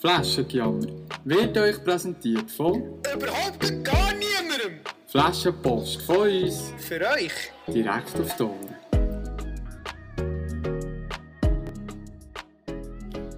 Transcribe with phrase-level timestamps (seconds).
[0.00, 0.86] Flaschengejammer
[1.24, 4.78] wird euch präsentiert von Überhaupt gar niemandem.
[5.08, 7.32] Flaschenpost von uns Für euch.
[7.66, 8.76] direkt auf die Ohren.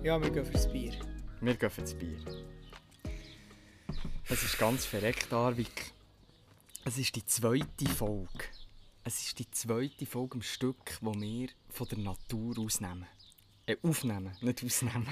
[0.02, 0.92] Ja, wir gehen fürs Bier.
[1.40, 2.18] Wir gehen für das Bier.
[4.28, 5.92] Es ist ganz verreckt, Arvik.
[6.84, 8.44] Es ist die zweite Folge.
[9.02, 13.06] Es ist die zweite Folge im Stück, wo wir von der Natur ausnehmen.
[13.66, 15.06] Äh, aufnehmen, nicht ausnehmen.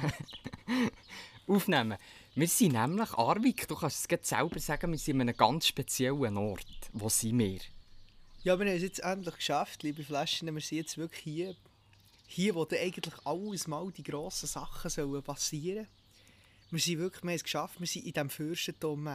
[1.48, 1.98] aufnehmen.
[2.34, 6.36] Wir sind nämlich, Arvik, du kannst es selber sagen, wir sind an einem ganz speziellen
[6.36, 6.90] Ort.
[6.92, 7.60] Wo sind wir?
[8.45, 10.54] Ja, wir haben es jetzt endlich geschafft, liebe Flaschen.
[10.54, 11.56] Wir sind jetzt wirklich hier.
[12.26, 15.88] Hier, wo eigentlich alles mal die grossen Sachen sollen passieren
[16.70, 19.09] Wir sind wirklich, wir haben es geschafft, wir sind in diesem Fürstentum.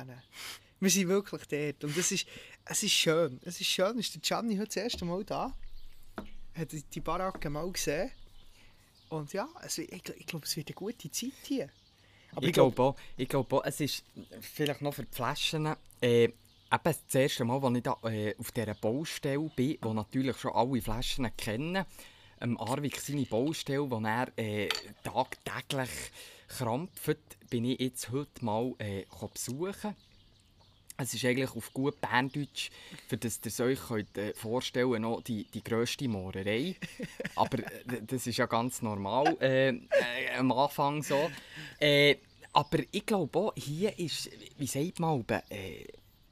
[0.80, 1.84] Wir sind wirklich dort.
[1.84, 2.28] Und es ist,
[2.66, 3.40] es ist schön.
[3.44, 3.98] Es ist schön.
[4.00, 5.54] Ist der Gianni heute das erste Mal da?
[6.56, 8.12] Hat die Baracke mal gesehen.
[9.10, 11.70] Und ja, also ich, ich glaube, es wird eine gute Zeit hier.
[12.36, 14.04] Aber ich glaube auch, ich glaube auch, es ist
[14.42, 16.34] vielleicht noch für die Flaschen, äh, eben
[16.84, 20.82] das erste Mal, als ich da, äh, auf dieser Baustelle bin, wo natürlich schon alle
[20.82, 21.86] Flaschen kennen,
[22.42, 24.70] ähm, Arvik seine Baustelle, wo er äh,
[25.04, 25.90] tagtäglich
[26.48, 27.18] krampft,
[27.50, 29.96] bin ich jetzt heute mal äh, besuchen.
[31.04, 32.70] Es ist eigentlich auf gut Berndeutsch,
[33.08, 36.76] für das ihr euch könnt, äh, vorstellen könnt, noch die, die grösste Moorerei.
[37.36, 39.82] Aber äh, das ist ja ganz normal äh, äh,
[40.38, 41.30] am Anfang so.
[41.80, 42.16] Äh,
[42.56, 45.86] aber ich glaube auch, hier ist, wie sagt man, äh,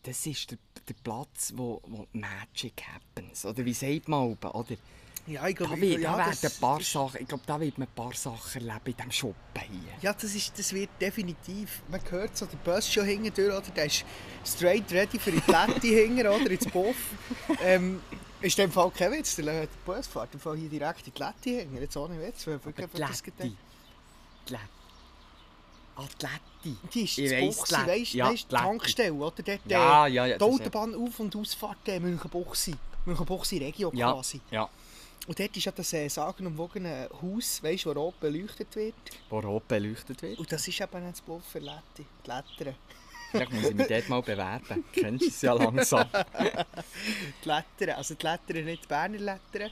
[0.04, 3.44] das ist der, der Platz, wo, wo Magic happens.
[3.44, 4.76] Oder wie sagt man oder?
[5.28, 7.60] Ja, ich glaube, Da, wird, ja, da das- ein paar das- Sachen, ich glaube, da
[7.60, 9.94] wird man ein paar Sachen erleben in diesem Shoppen hier.
[10.02, 11.82] Ja, das, ist, das wird definitiv.
[11.90, 13.62] Man hört so, der Bus schon hinten durch, oder?
[13.76, 14.04] Der ist
[14.46, 16.50] straight ready für die Plätte hinten, oder?
[16.52, 16.96] Ins Boff.
[17.64, 18.02] Ähm,
[18.42, 19.36] ist in dem Fall kein Witz.
[19.36, 21.78] Der Bus fährt im Fall hier direkt in die Plätte hinten.
[21.78, 22.48] Jetzt ohne Witz.
[22.48, 23.44] Weil wirklich das die gedacht.
[23.44, 23.56] Letti.
[24.50, 24.56] Die.
[25.96, 26.04] Ah,
[27.04, 28.14] ist Ich weiss, weißt?
[28.14, 28.56] Ja, weißt, die.
[28.56, 29.44] Tankstelle, oder?
[29.44, 32.76] Dort, Ja, ja, ja, Die Autobahn Auf- und Ausfahrt äh, München-Buchsi.
[33.06, 34.42] München-Buchsi-Regio Ja, quasi.
[34.52, 34.70] ja.
[35.28, 38.96] Und dort ist ja das äh, sagenumwogene Haus, weißt, das rot beleuchtet wird.
[39.30, 40.40] Wo rot beleuchtet wird.
[40.40, 42.06] Und das ist eben das Bluff für Letti.
[42.26, 42.76] Die Lettern.
[43.30, 44.84] Vielleicht muss ich mich dort mal bewerben.
[44.94, 46.08] Du kennst es ja langsam.
[47.44, 49.72] Die Lettern, also die Lettern, nicht die Berner Lettern.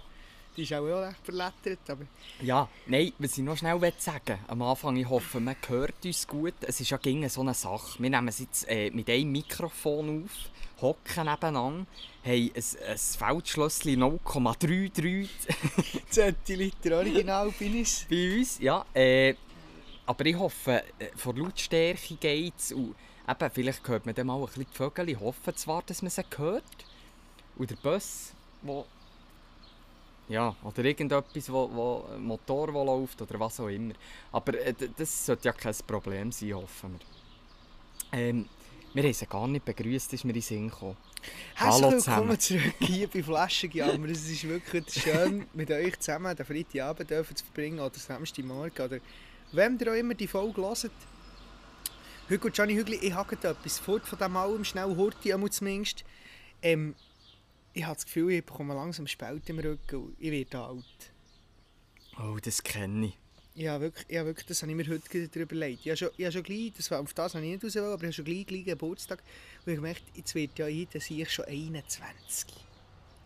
[0.59, 2.05] Die ist auch recht verlettert, aber...
[2.41, 6.55] Ja, nein, was ich noch schnell sagen am Anfang, ich hoffe, man hört uns gut.
[6.59, 7.97] Es ist ja gegen so eine Sache.
[8.03, 11.85] Wir nehmen es jetzt äh, mit einem Mikrofon auf, hocken nebeneinander, haben
[12.25, 15.29] ein, ein Feldschlösschen 0,33
[16.09, 18.05] Zentiliter Original bin ich.
[18.09, 18.59] bei uns.
[18.59, 19.35] Ja, äh,
[20.05, 22.71] aber ich hoffe, äh, von Lautstärke geht es.
[22.71, 25.07] Eben, vielleicht hört man dann mal ein bisschen die Vögel.
[25.07, 26.65] Ich hoffe zwar, dass man sie hört.
[27.55, 28.85] Und der Bus, wo
[30.29, 33.93] ja, oder irgendetwas, wo, wo Motor wo läuft oder was auch immer.
[34.31, 38.19] Aber äh, das sollte ja kein Problem sein, hoffen wir.
[38.19, 38.45] Ähm,
[38.93, 40.97] wir haben sie gar nicht begrüßt, ist mir in den Sinn gekommen.
[41.55, 42.39] Herzlich Hallo willkommen zusammen.
[42.39, 44.07] zurück hier bei Flaschenjammer.
[44.09, 48.99] Es ist wirklich schön, mit euch zusammen den Freitagabend dürfen zu verbringen oder Samstagmorgen oder
[49.51, 50.91] wem ihr auch immer die Folge hört.
[52.29, 56.03] Heute Gianni Hügli, ich habe etwas fort von dem allem, schnell Horti, zumindest.
[56.61, 56.93] Ähm,
[57.73, 61.11] ich habe das Gefühl, ich bekomme langsam Spalt im Rücken und ich werde alt.
[62.17, 63.17] Oh, das kenne ich.
[63.55, 65.81] Ja, wirklich, ja, wirklich, das habe ich mir heute darüber überlegt.
[65.85, 67.75] Ich habe schon, ich habe schon gleich, das war, auf das habe ich nicht raus,
[67.75, 69.19] aber ich habe schon gleich, gleich Geburtstag.
[69.19, 72.53] Und ich habe gemerkt, jetzt wird ja jeder sich schon 21.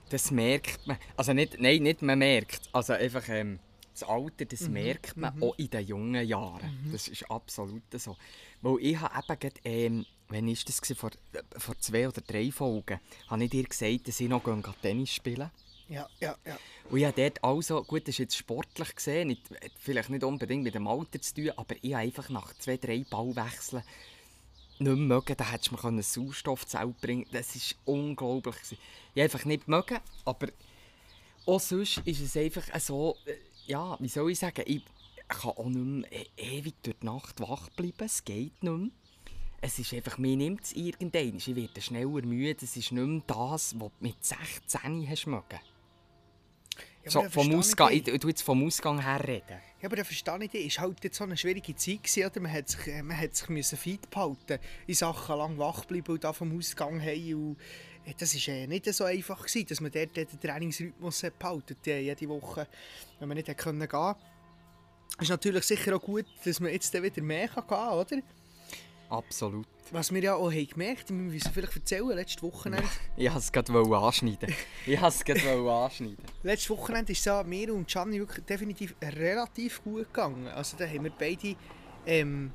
[0.09, 0.97] Das merkt man.
[1.17, 2.61] Also nicht, nein, nicht man merkt.
[2.71, 3.59] Also einfach ähm,
[3.93, 6.89] das Alter, das merkt man auch in den jungen Jahren.
[6.91, 8.17] Das ist absolut so.
[8.61, 10.97] Weil ich habe eben gerade, ähm, wann war das?
[10.97, 14.43] Vor, äh, vor zwei oder drei Folgen habe ich dir gesagt, dass ich noch
[14.81, 15.49] Tennis spielen
[15.89, 16.57] Ja, ja, ja.
[16.89, 19.41] Und ich habe dort also, gut, das ist jetzt sportlich gesehen, nicht,
[19.79, 23.05] vielleicht nicht unbedingt mit dem Alter zu tun, aber ich habe einfach nach zwei, drei
[23.09, 23.83] Ballwechseln
[24.79, 25.35] nicht mehr mögen.
[25.37, 28.55] Da hättest du mir können Sauerstoffzelt bringen Das war unglaublich.
[28.55, 28.77] gewesen.
[29.13, 30.47] Ich habe einfach nicht mögen, aber
[31.45, 33.35] auch sonst ist es einfach so, äh,
[33.67, 34.81] ja, wie soll ich sagen, ich
[35.27, 38.89] kann auch nicht mehr e- ewig durch die Nacht wach bleiben, es geht nicht mehr.
[39.65, 41.37] Es ist einfach, mir nimmt es irgendwann.
[41.37, 42.65] Ich werde schneller müde.
[42.65, 45.59] Es ist nicht mehr das, was du mit 16 hast mögen.
[47.05, 49.61] Ja, So, vom Ausgang, ich ich, jetzt vom Ausgang her reden.
[49.81, 50.67] Ja, aber dann verstehe ich dich.
[50.67, 52.41] Es war halt jetzt so eine schwierige Zeit, gewesen, oder?
[52.41, 56.23] Man hat sich, man hat sich müssen fit behalten in Sachen lang wach bleiben und
[56.25, 56.95] da vom Ausgang.
[56.99, 57.57] Und
[58.05, 61.87] äh, das war äh, nicht so einfach, gewesen, dass man dort den Trainingsrhythmus behalten hat,
[61.87, 62.67] äh, jede Woche,
[63.17, 67.47] wenn man nicht gehen Es ist natürlich sicher auch gut, dass man jetzt wieder mehr
[67.47, 68.21] gehen kann, oder?
[69.09, 69.67] Absolut.
[69.91, 72.87] Was wir ja auch haben gemerkt haben, wir müssen vielleicht erzählen, letztes Wochenende.
[73.15, 74.55] Ich wollte es gerade anschneiden.
[74.85, 76.25] Ich wollte es gerade anschneiden.
[76.41, 80.47] Letztes Wochenende ist es ja mir und Gianni wirklich definitiv relativ gut gegangen.
[80.47, 81.55] Also da haben wir beide
[82.05, 82.51] ähm,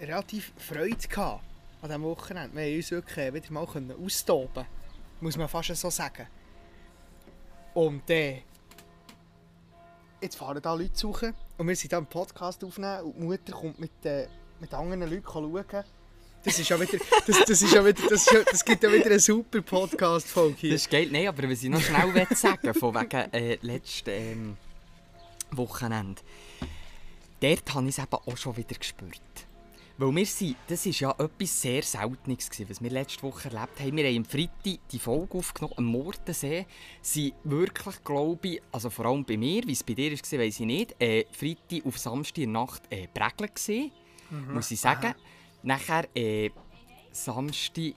[0.00, 1.44] relativ Freude gehabt
[1.82, 2.56] an diesem Wochenende.
[2.56, 3.66] Wir haben uns wirklich wieder mal
[4.04, 4.66] austoben
[5.20, 6.26] muss man fast so sagen.
[7.74, 8.42] Und äh,
[10.20, 13.52] jetzt fahren da Leute suchen und wir sind da einen Podcast aufnehmen und die Mutter
[13.52, 14.28] kommt mit, äh,
[14.60, 15.84] mit anderen Leuten schauen.
[16.44, 18.92] Das ist ja wieder, das, das ist ja wieder, das, ist ja, das gibt ja
[18.92, 20.72] wieder eine super Podcast-Folge hier.
[20.72, 21.08] Das ist geil.
[21.10, 24.56] Nein, aber was ich noch schnell will sagen von wegen äh, letzten ähm,
[25.50, 26.22] Wochenende.
[27.40, 29.20] Dort habe ich es eben auch schon wieder gespürt.
[30.00, 33.80] Weil wir sind, das war ja etwas sehr Seltenes, gewesen, was wir letzte Woche erlebt
[33.80, 33.96] haben.
[33.96, 36.66] Wir haben am Freitag die Folge aufgenommen, am Mordensee.
[37.02, 40.60] Sie wirklich, glaube ich, also vor allem bei mir, wie es bei dir war, weiß
[40.60, 43.90] ich nicht, äh, Freitag auf Samstag Nacht äh, Prägeln gesehen,
[44.30, 44.54] mhm.
[44.54, 45.06] muss ich sagen.
[45.06, 45.16] Aha.
[45.62, 46.50] Nachher äh,
[47.12, 47.94] Samstag,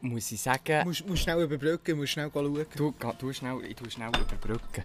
[0.00, 0.80] muss ich sagen...
[0.80, 2.66] Du musst, musst schnell überbrücken, musst schnell schauen.
[2.76, 4.84] Du, du schnell, ich tue schnell überbrücken.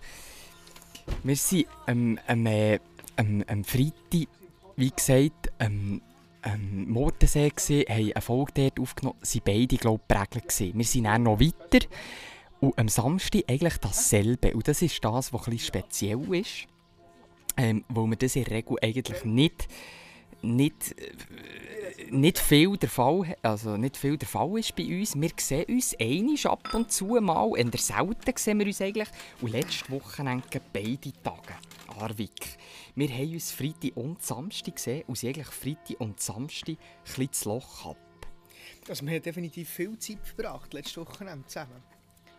[1.24, 2.80] Wir sind am, am, äh,
[3.16, 4.28] am, am Freitag,
[4.76, 6.02] wie gesagt, am
[6.44, 11.06] ähm, Mordensee, gewesen, haben eine Folge dort aufgenommen, sind beide, glaube ich, prägelt Wir sind
[11.06, 11.86] dann noch weiter
[12.60, 14.54] und am Samstag eigentlich dasselbe.
[14.54, 16.68] Und das ist das, was etwas speziell ist,
[17.58, 19.68] ähm, weil wir das in der Regel eigentlich nicht,
[20.56, 25.16] nicht, äh, nicht viel der Fall, also nicht viel der Fall ist bei uns.
[25.16, 29.10] Wir sehen uns einisch ab und zu mal, in der selten sehen wir uns eigentlich.
[29.42, 30.24] Und letzte Woche
[30.74, 31.56] beide Tage,
[32.00, 32.58] Arvik.
[32.96, 36.78] Wir haben uns Freitag und Samstag gesehen und sind eigentlich Freitag und Samstag
[37.18, 37.98] ein das Loch ab.
[38.90, 41.84] Also wir haben definitiv viel Zeit verbracht, letzte Woche zusammen.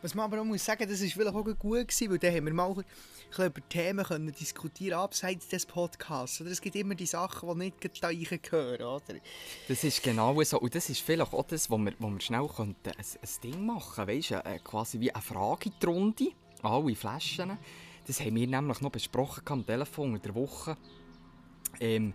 [0.00, 2.46] Was man aber auch muss sagen, das war vielleicht auch gut gewesen, weil dann haben
[2.46, 2.84] wir mal ein
[3.28, 6.40] bisschen über Themen können diskutieren abseits des Podcasts.
[6.40, 9.20] Oder es gibt immer die Sachen, die nicht da reingehören, oder?
[9.66, 10.60] Das ist genau so.
[10.60, 14.06] Und das ist vielleicht auch das, wo wir, wo wir schnell ein, ein Ding machen
[14.06, 14.18] könnten.
[14.18, 16.28] Weißt du, quasi wie eine Frage in die Runde.
[16.62, 17.58] Alle Flaschen.
[18.06, 20.76] Das haben wir nämlich noch besprochen am Telefon in der Woche.
[21.80, 22.14] Ähm,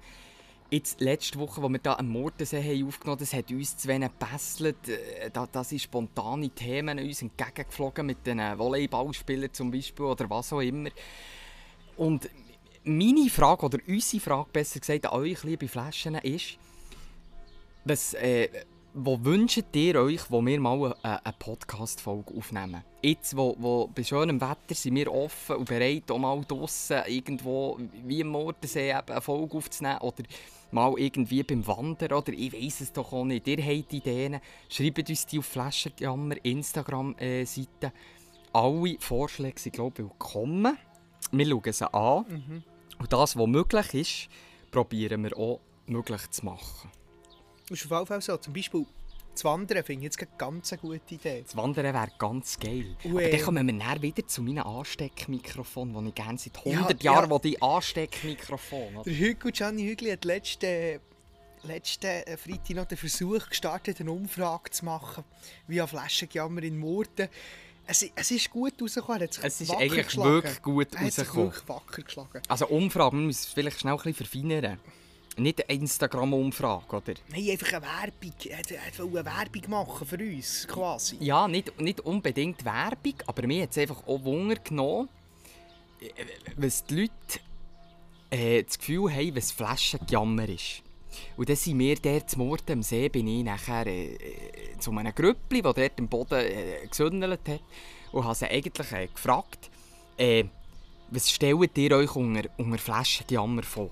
[0.74, 4.10] jetzt, letzte Woche, als wir hier am Mordensee aufgenommen haben, das hat uns zu wenig
[4.20, 4.90] gebesselt.
[4.90, 10.52] Äh, da, da sind spontane Themen uns entgegengeflogen mit den Volleyballspielern zum Beispiel oder was
[10.52, 10.90] auch immer.
[11.96, 12.30] Und
[12.84, 16.58] meine Frage, oder unsere Frage besser gesagt an euch, liebe Flaschen, ist,
[17.86, 18.50] was, äh,
[18.96, 22.84] wo wünscht ihr euch, wo wir mal eine, eine Podcast-Folge aufnehmen?
[23.02, 27.80] Jetzt, wo, wo bei schönem Wetter sind wir offen und bereit, auch mal draußen irgendwo
[28.06, 30.24] wie im Mordensee eine Folge aufzunehmen oder
[30.74, 33.48] mal irgendwie beim Wandern oder ich weiß es doch auch nicht.
[33.48, 34.40] Ihr habt Ideen,
[34.70, 37.94] schreibt uns die auf Flascherjammer Instagram-Seite.
[38.52, 40.78] Alle Vorschläge sind, glaube ich, willkommen.
[41.32, 42.26] Wir schauen sie an.
[42.28, 42.64] Mhm.
[43.00, 44.30] Und das, was möglich ist,
[44.72, 46.92] probieren wir auch möglich zu machen.
[47.70, 48.38] Das ist auf jeden Fall so.
[48.38, 48.86] Zum Beispiel
[49.34, 51.44] das Wandern finde ich jetzt eine ganz gute Idee.
[51.44, 52.96] Das Wandern wäre ganz geil.
[53.04, 57.04] Äh, Aber dann kommen wir näher wieder zu meinem Ansteckmikrofon, das ich gerne seit 100
[57.04, 57.40] ja, Jahren ja.
[57.40, 59.04] die Ansteckmikrofon.
[59.06, 61.00] Der Hügel, Gianni Hügli hat letzten
[61.64, 65.24] letzten äh, Freitag noch den Versuch gestartet, eine Umfrage zu machen
[65.68, 67.30] via Flaschenjammer in Murten.
[67.86, 69.22] Es, es ist gut rausgekommen.
[69.22, 70.32] Es ist eigentlich geschlagen.
[70.32, 71.46] wirklich gut rausgekommen.
[71.48, 72.42] wirklich wacker geschlagen.
[72.48, 74.80] Also Umfrage, man muss es vielleicht schnell ein bisschen verfeinern.
[75.38, 77.14] Nicht eine Instagram-Umfrage, oder?
[77.30, 78.34] Nein, einfach eine Werbung.
[78.50, 81.18] Er wollte Werbung machen für uns, quasi.
[81.20, 85.10] Ja, nicht, nicht unbedingt Werbung, aber mir hat es einfach auch Wunder genommen,
[86.58, 87.40] was die Leute
[88.30, 90.84] äh, das Gefühl haben, was Flaschengejammer ist.
[91.38, 94.18] Und dann sind wir dort zum Morden am See, bin ich nachher äh,
[94.80, 97.62] zu einem Grüppli, das dort am Boden äh, gesündelt hat,
[98.12, 99.70] und habe sie eigentlich äh, gefragt,
[100.18, 100.46] äh,
[101.10, 103.92] was stellt ihr euch unter, unter Flaschengejammer vor?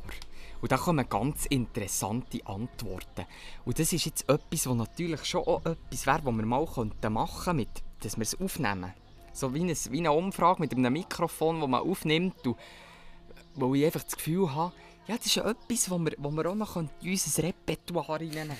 [0.61, 3.25] Und da kommen ganz interessante Antworten.
[3.65, 6.91] Und das ist jetzt etwas, was natürlich schon auch etwas wäre, was wir mal machen
[6.99, 7.67] könnten,
[8.01, 8.93] dass wir es aufnehmen.
[9.33, 12.45] So wie eine, wie eine Umfrage mit einem Mikrofon, das man aufnimmt.
[12.45, 12.57] Und,
[13.55, 14.73] wo ich einfach das Gefühl habe,
[15.07, 18.55] ja, das ist etwas, wo wir, wo wir auch noch in unser Repertoire reinnehmen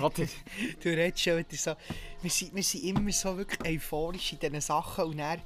[0.00, 0.26] Oder?
[0.82, 1.74] du redest schon wieder so,
[2.22, 5.40] wir sind, wir sind immer so wirklich euphorisch in diesen Sachen und dann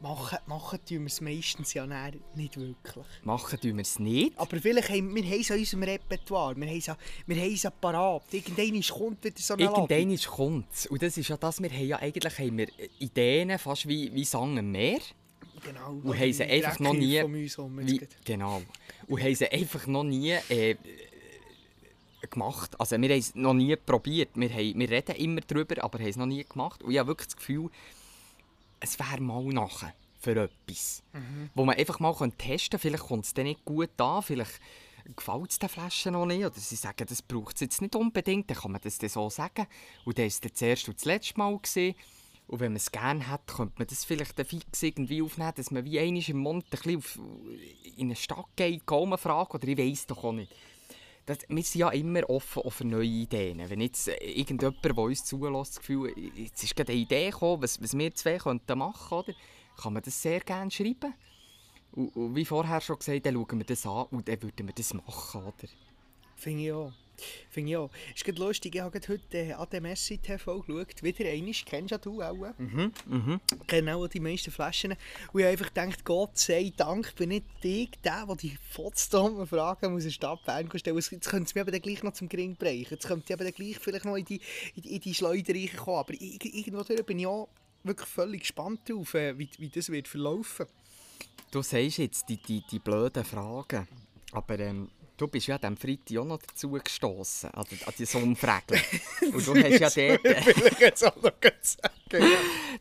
[0.00, 3.06] Machen, machen tun wir es meistens ja nicht wirklich.
[3.22, 4.38] Machen tun wir es nicht?
[4.38, 6.90] Aber vielleicht haben wir es in unserem Repertoire, wir haben es,
[7.26, 8.22] wir haben es parat.
[8.32, 10.86] Irgendwann kommt wieder so eine Irgendwann kommt es.
[10.86, 14.24] Und das ist ja das, wir haben ja eigentlich haben wir Ideen, fast wie, wie
[14.24, 15.00] Sang am Meer.
[15.64, 15.92] Genau.
[16.02, 17.22] Und haben sie einfach noch nie...
[17.22, 18.60] Wie, genau.
[19.06, 20.32] Und haben sie einfach noch nie...
[20.48, 20.76] Äh,
[22.30, 22.78] gemacht.
[22.80, 24.30] Also wir haben es noch nie probiert.
[24.34, 26.82] Wir, haben, wir reden immer darüber, aber haben es noch nie gemacht.
[26.82, 27.70] Und ich habe wirklich das Gefühl,
[28.84, 31.02] es wäre mal nachher für etwas.
[31.12, 31.50] Mhm.
[31.54, 32.78] Wo man einfach mal testen könnte.
[32.78, 34.60] Vielleicht kommt es dann nicht gut an, vielleicht
[35.16, 36.44] gefällt es den Flaschen noch nicht.
[36.44, 38.48] Oder sie sagen, das braucht es jetzt nicht unbedingt.
[38.50, 39.66] Dann kann man das dann so sagen.
[40.04, 41.56] Und dann war es das erste und das letzte Mal.
[41.56, 41.94] Gewesen.
[42.46, 45.84] Und wenn man es gerne hat, könnte man das vielleicht fix irgendwie aufnehmen, dass man
[45.84, 47.18] wie einmal im Monat ein bisschen auf,
[47.96, 50.54] in eine Stadt geht, Gaumen fragt, oder ich weiß doch auch nicht.
[51.26, 53.62] Das, wir sind ja immer offen für neue Ideen.
[53.68, 57.62] Wenn jetzt äh, irgendjemand, der uns zulässt, das Gefühl jetzt ist gerade eine Idee gekommen,
[57.62, 59.40] was, was wir zwei könnten machen könnten,
[59.80, 61.14] kann man das sehr gerne schreiben.
[61.92, 64.74] Und, und wie vorher schon gesagt, dann schauen wir das an und dann würden wir
[64.74, 65.68] das machen, oder?
[66.36, 66.92] Finde ich auch.
[67.50, 67.90] Finde ich auch.
[68.14, 71.02] Ist gerade lustig, ich habe heute äh, TV geschaut.
[71.02, 72.34] Wieder einmal, kennst ja du auch.
[72.58, 73.40] Mhm, mhm.
[73.60, 74.92] Ich kenne auch die meisten Flaschen.
[75.32, 79.46] Und ich habe einfach gedacht, Gott sei Dank bin nicht ich der, der die fotzdummen
[79.46, 81.10] Fragen muss in der Stadt Bern stellen muss.
[81.10, 82.88] Jetzt könnte es mir aber dann gleich noch zum Gring brechen.
[82.90, 84.40] Jetzt könnte ich aber dann gleich vielleicht noch in die,
[84.74, 85.98] in die, in die Schleuder kommen.
[85.98, 87.48] Aber irgendwo bin ich auch
[87.84, 90.66] wirklich völlig gespannt drauf, äh, wie, wie das wird verlaufen.
[91.50, 93.86] Du sagst jetzt die, die, die blöden Fragen,
[94.32, 98.04] aber ähm, du bist ja am Freitag auch noch dazu gestoßen an, die- an die
[98.04, 98.80] Sumpfregeln.
[99.32, 101.94] Und du hast ja dort, will ich jetzt auch noch sagen.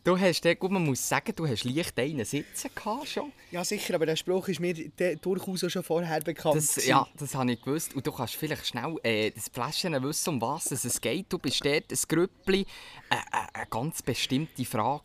[0.04, 3.32] Du hast dort, gut, man muss sagen, du hast leicht einen sitzen gehabt schon.
[3.52, 4.74] ja, sicher, aber der Spruch ist mir
[5.22, 6.56] durchaus auch schon vorher bekannt.
[6.56, 7.96] Das, ja, das habe ich gewusst.
[7.96, 11.32] Und du kannst vielleicht schnell äh, das Fläschchen wissen, um was es geht.
[11.32, 12.62] Du bist dort ein Grüppli,
[13.10, 13.20] äh, äh,
[13.54, 15.04] eine ganz bestimmte Frage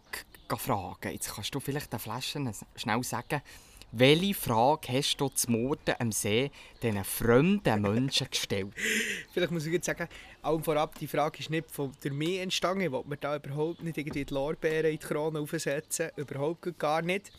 [0.56, 1.12] fragen.
[1.12, 3.42] Jetzt kannst du vielleicht den Fläschchen schnell sagen,
[3.90, 6.50] welche Frage hast du zum Morden am See
[6.82, 8.74] diesen fremden Menschen gestellt?
[9.32, 10.08] Vielleicht muss ich jetzt sagen,
[10.42, 12.82] allem vorab, die Frage ist nicht von durch mich entstanden.
[12.82, 16.10] Ich wollte mir da überhaupt nicht irgendwie die Lorbeeren in die Krone aufsetzen.
[16.16, 17.32] Überhaupt gar nicht.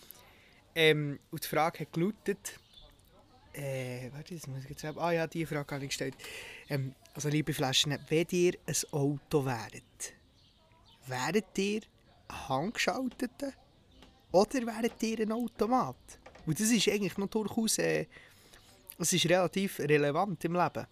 [0.76, 2.60] Ähm, und die Frage hat gelautet...
[3.54, 4.98] Äh, warte, das muss ich jetzt sagen.
[5.00, 6.16] Ah ja, die Frage habe ich gestellt.
[6.70, 10.14] Ähm, also, liebe Flaschen, wenn ihr ein Auto wäret,
[11.08, 11.82] wäret ihr
[12.28, 13.52] ein handgeschalteter
[14.32, 16.20] oder wäret ihr ein Automat?
[16.50, 17.78] Und das ist eigentlich noch durchaus...
[17.78, 18.08] Äh,
[18.98, 20.88] das ist relativ relevant im Leben.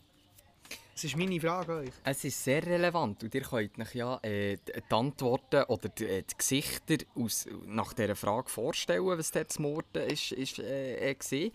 [0.93, 1.93] Das ist meine Frage an euch.
[2.03, 6.21] Es ist sehr relevant und ihr könnt euch ja äh, die Antworten oder die, äh,
[6.21, 11.15] die Gesichter aus, nach dieser Frage vorstellen, was dort zu Morden ist, ist äh, äh,
[11.15, 11.51] gesehen.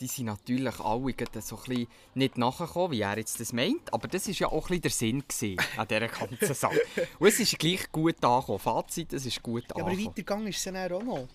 [0.00, 4.08] Die sind natürlich alle so ein bisschen nicht nachgekommen, wie er jetzt das meint, aber
[4.08, 6.80] das war ja auch ein bisschen der Sinn an dieser ganzen Sache.
[7.20, 8.58] Und es ist gleich gut angekommen.
[8.58, 10.06] Fazit, es ist gut Ja, aber angekommen.
[10.08, 11.28] weitergegangen ist es dann auch noch.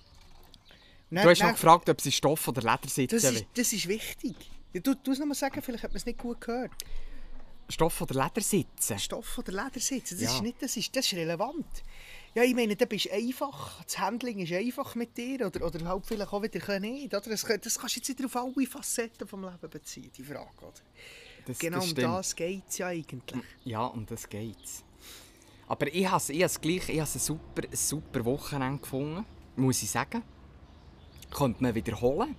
[1.12, 3.46] Und du dann- hast noch dann- gefragt, ob sie Stoff oder Leder sitzen das ist,
[3.54, 4.36] das ist wichtig.
[4.74, 6.72] Ja, du du es noch mal sagen, vielleicht hat man es nicht gut gehört.
[7.70, 9.00] Stoff oder Leder sitzen?
[9.00, 10.36] Stoff oder Leder sitzen, das, Ja.
[10.36, 11.66] ist, nicht, das, ist, das ist relevant.
[12.36, 13.82] Ja, ich meine, da bist du einfach.
[13.84, 15.48] Das Handling ist einfach mit dir.
[15.48, 17.08] Oder, oder halt vielleicht auch wieder nicht.
[17.14, 17.22] Oder?
[17.22, 20.50] Das, das kannst du jetzt nicht auf alle Facetten des Lebens beziehen, die Frage.
[20.62, 20.74] Oder?
[21.46, 23.42] Das, Genau das um das geht es ja eigentlich.
[23.64, 24.84] Ja, um das geht's.
[25.68, 29.90] Aber ich habe has gleich ich has ein, super, ein super Wochenende gefunden, muss ich
[29.90, 30.22] sagen.
[31.32, 32.36] Könnte man wiederholen.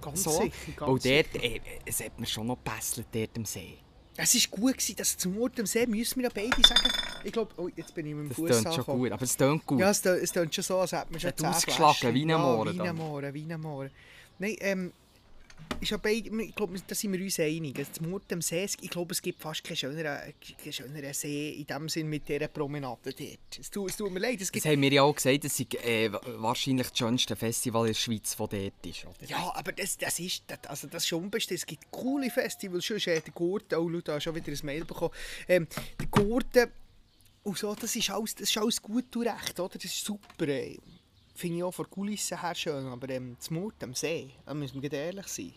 [0.00, 0.30] Ganz So.
[0.30, 0.52] sicher.
[0.76, 1.22] Ganz Weil sicher.
[1.32, 3.78] dort, äh, es hat mir schon noch gebesselt dort am See.
[4.16, 6.88] Es war gut, gewesen, dass zum Ort am See, müssen wir ja beide sagen.
[7.24, 9.36] Ich glaube, oh, jetzt bin ich mit dem Das Fuß tönt schon gut, aber es
[9.36, 9.80] tönt gut.
[9.80, 12.14] Ja, es tö- es tönt schon so, als hätte man schon Hat zehn ausgeschlagen, Fläschchen.
[12.14, 12.88] wie ein ja, Mohren wie dann.
[12.88, 13.90] ein Mohren, wie ein Mohren.
[14.38, 14.92] Nein, ähm,
[15.80, 17.74] ist ja ich glaube, da sind wir uns einig.
[17.74, 21.66] Das Mord am See, ich glaube, es gibt fast keinen schöneren, keinen schöneren See in
[21.66, 23.58] dem Sinn mit dieser Promenade dort.
[23.60, 24.66] Es tut, es tut mir leid, es Das gibt...
[24.66, 28.36] haben wir ja auch gesagt, das ist äh, wahrscheinlich das schönste Festival in der Schweiz,
[28.36, 29.04] das dort ist.
[29.04, 29.28] Oder?
[29.28, 31.56] Ja, aber das, das ist, das, also das schon unbestritten.
[31.56, 34.84] Es gibt coole Festivals, schon ist äh, der Gurten, oh, hast schon wieder ein Mail
[34.84, 35.12] bekommen.
[35.48, 35.66] Ähm,
[36.00, 36.70] der Gurten,
[37.44, 39.74] und so, das ist alles, das ist alles gut und recht, oder?
[39.74, 40.48] Das ist super.
[40.48, 40.78] Äh.
[41.34, 44.54] Finde ich auch von der Kulisse her schön, aber ähm, das Mord am See, da
[44.54, 45.52] müssen wir ehrlich sein.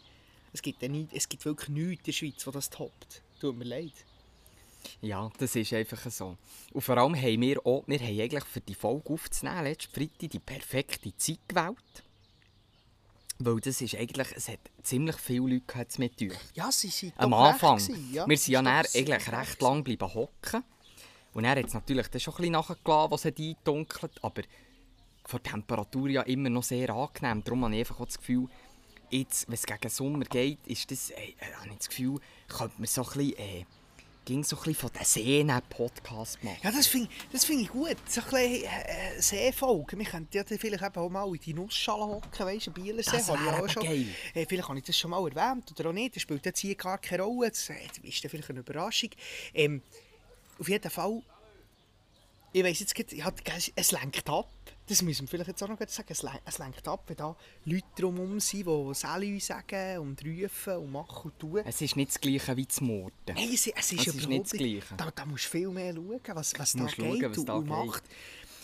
[0.52, 3.22] Es gibt, ja nicht, es gibt wirklich nichts in der Schweiz, das das toppt.
[3.40, 3.94] Tut mir leid.
[5.02, 6.38] Ja, das ist einfach so.
[6.74, 10.30] Und vor allem haben wir auch, wir haben eigentlich für die Folge aufzunehmen, letzten Freitag,
[10.32, 12.04] die perfekte Zeit gewählt.
[13.40, 16.32] Weil das ist eigentlich, es hat ziemlich viele Leute gehabt mit euch.
[16.56, 17.78] Ja, sie sind Am Anfang.
[17.78, 18.28] gewesen, ja.
[18.28, 20.64] Wir sind ja dann eigentlich recht lang bleiben hocken.
[21.34, 24.24] Und er hat es natürlich dann schon ein bisschen nachgelassen, was es eindunkelt.
[24.24, 24.42] Aber
[25.28, 27.44] von der Temperatur ja immer noch sehr angenehm.
[27.44, 28.48] Darum habe ich einfach auch das Gefühl,
[29.10, 32.76] jetzt, wenn es gegen Sommer geht, ist das, äh, äh, habe ich das Gefühl, könnte
[32.78, 33.66] man so ein bisschen, äh,
[34.24, 36.58] ging so ein bisschen von den Seen einen Podcast machen.
[36.64, 37.96] Ja, das finde das find ich gut.
[38.08, 39.98] So ein bisschen äh, Seefolge.
[39.98, 43.12] Wir könnten ja vielleicht eben auch mal in die Nussschale hocken, weißt du, Bielersee.
[43.12, 43.84] Das habe ich auch schon.
[43.84, 44.08] geil.
[44.34, 46.16] Äh, vielleicht habe ich das schon mal erwähnt oder auch nicht.
[46.16, 47.50] Das spielt jetzt hier gar keine Rolle.
[47.50, 49.10] Das äh, ist dann vielleicht eine Überraschung.
[49.54, 49.82] Ähm,
[50.60, 51.22] auf jeden Fall,
[52.52, 54.50] ich weiss jetzt ich es lenkt ab.
[54.90, 56.08] Das müssen wir vielleicht jetzt auch noch sagen.
[56.10, 60.78] Es lenkt, es lenkt ab, wenn da Leute drumherum sind, die Salü sagen und rufen
[60.78, 61.62] und machen und tun.
[61.66, 63.12] Es ist nicht das Gleiche wie zu Morden.
[63.28, 64.96] Nein, es, es ist, Es ist nicht das Gleiche.
[64.96, 67.54] Da, da musst du viel mehr schauen, was, was da geht schauen, was und, da
[67.56, 68.04] und macht.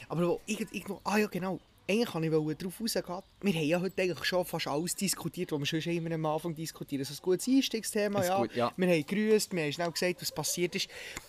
[0.08, 3.24] Aber wo, irgend, irgendwo, ah ja genau, eigentlich wollte ich darauf rausgehen.
[3.42, 6.56] Wir haben ja heute eigentlich schon fast alles diskutiert, was wir schon immer am Anfang
[6.56, 7.02] diskutieren.
[7.02, 8.38] Also ein gutes Einstiegsthema, Ein ja.
[8.40, 8.72] gut- ja.
[8.78, 10.88] Wir haben gegrüßt, wir haben schnell gesagt, was passiert ist.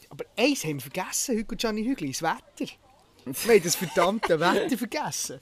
[0.08, 2.72] Aber eins haben wir vergessen, und Gianni Hügli, das Wetter.
[3.24, 5.40] Wir haben das verdammte Wetter vergessen.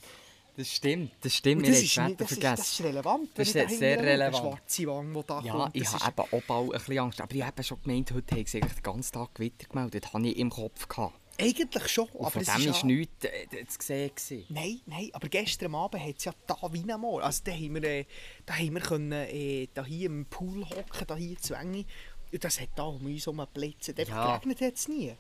[0.57, 1.63] Das stimmt, das stimmt.
[1.63, 2.57] Wir das ist, nicht, Wetter ist, vergessen.
[2.57, 3.31] das ist relevant.
[3.35, 4.37] Das ist ich da sehr relevant.
[4.37, 5.77] Schwarze Wange, die da Ja, kommt.
[5.77, 7.21] ich habe eben auch bald ein bisschen Angst.
[7.23, 10.05] Aber ich habe schon gemeint, heute haben sie eigentlich den ganzen Tag Gewitter gemeldet.
[10.05, 10.87] Das hatte ich im Kopf.
[10.89, 11.15] Gehabt.
[11.41, 12.85] Eigentlich schon, Und aber von dem war ja...
[12.85, 14.11] nichts äh, zu sehen.
[14.15, 14.45] gewesen.
[14.51, 17.23] Nein, nein, aber gestern Abend hat es ja da wie einmal.
[17.23, 18.05] Also da haben wir, äh,
[18.45, 21.87] da haben wir können, äh, da hier im Pool hocken, da hier zu Enge.
[22.31, 23.89] Und das hat da um uns herum geblitzt.
[23.97, 24.37] Ja.
[24.37, 25.15] geregnet hat es nie.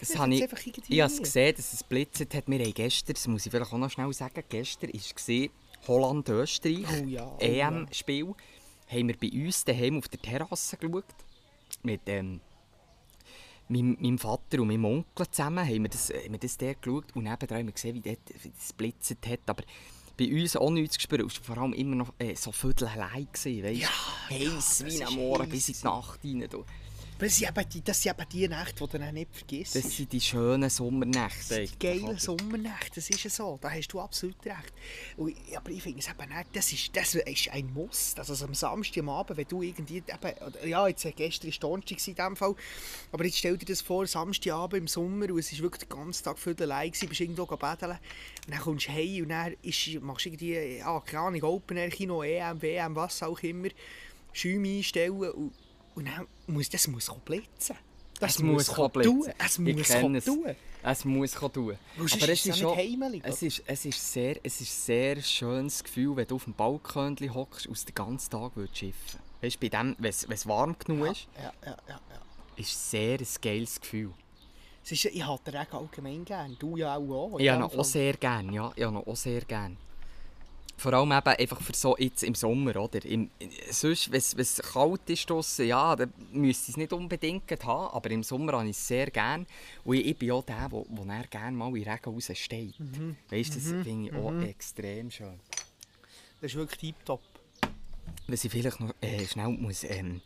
[0.00, 0.42] Das habe ich,
[0.88, 2.44] ich habe es gesehen, dass es blitzet hat.
[2.46, 5.48] Wir haben gestern, das muss ich vielleicht auch noch schnell sagen, gestern war
[5.88, 8.34] Holland-Österreich, Oh ja, oh EM-Spiel.
[8.88, 11.04] Haben wir bei uns daheim auf der Terrasse geschaut.
[11.82, 12.40] Mit ähm,
[13.68, 17.04] meinem, meinem Vater und meinem Onkel zusammen haben wir das, haben wir das dort geschaut.
[17.14, 18.18] Und nebenan haben wir gesehen, wie
[18.58, 19.40] es blitzet hat.
[19.46, 19.62] Aber
[20.16, 21.22] bei uns auch nichts gespürt.
[21.22, 23.26] Es war vor allem immer noch äh, so viertel allein.
[23.32, 23.46] Weißt?
[23.46, 23.88] Ja,
[24.28, 26.46] heiß ja, wie das am Morgen bis in die Nacht rein.
[26.50, 26.64] Du.
[27.22, 29.76] Aber das sind eben die, das sind eben die Nächte, die du dann nicht vergisst.
[29.76, 31.38] Das sind die schönen Sommernächte.
[31.38, 32.18] Das sind die geilen?
[32.18, 34.72] Sommernächte, das ist ja so, da hast du absolut recht.
[35.16, 38.16] Und, aber ich finde es eben nicht, das ist, das ist ein Muss.
[38.18, 42.08] Also am Samstag am Abend, wenn du irgendwie, eben, ja, jetzt, äh, gestern war Donnerstag
[42.08, 42.56] in diesem Fall,
[43.12, 46.24] aber jetzt stell dir das vor, Samstagabend im Sommer und es war wirklich den ganzen
[46.24, 47.98] Tag für allein, gewesen, bist irgendwo baden und
[48.48, 51.90] dann kommst du heim und dann ist, machst du irgendwie, ja, keine Ahnung, Open Air
[51.90, 53.68] Kino, EM, WM, was auch immer,
[54.32, 55.52] Schäume einstellen und,
[55.94, 57.76] und dann muss, das muss blitzen.
[58.20, 59.02] Das Es muss blitzen.
[59.02, 59.32] tun.
[59.38, 60.24] Es muss es.
[60.24, 60.56] tun.
[60.84, 61.76] Es muss tun.
[61.96, 66.16] Aber es ist schon, heimelig, es ist, es ist sehr, es ist sehr schönes Gefühl,
[66.16, 69.20] wenn du auf dem Balkon hockst und den ganzen Tag schiffen.
[69.40, 72.22] Weißt, bei dem, wenn es warm genug ist, Ja, ja, ja, ja.
[72.56, 74.12] ist es sehr ein geiles Gefühl.
[74.84, 76.54] Es ist, ich habe den Regen allgemein gerne.
[76.56, 77.32] Du ja auch.
[77.34, 79.76] auch Ich habe ihn auch sehr gerne, ja, ich habe ihn auch sehr gerne.
[80.76, 83.04] Vor allem eben einfach für so jetzt im Sommer, oder?
[83.04, 83.30] Im,
[83.70, 88.10] sonst, wenn es- kalt ist draussen, ja, dann müsste ich es nicht unbedingt haben, aber
[88.10, 89.46] im Sommer habe ich es sehr gerne.
[89.84, 92.74] Und ich, ich bin auch der, der, dann gerne mal in Regen raus steht.
[93.30, 95.38] Weißt du, das finde ich auch extrem schön.
[96.40, 97.20] Das ist wirklich tiptop.
[98.26, 100.20] Was ich vielleicht noch äh, schnell muss, ähm,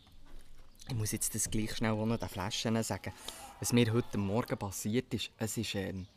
[0.89, 3.11] ich muss jetzt das gleich schnell auch noch den Flaschen sagen,
[3.59, 5.29] was mir heute Morgen passiert ist.
[5.37, 6.07] Es ist ähm,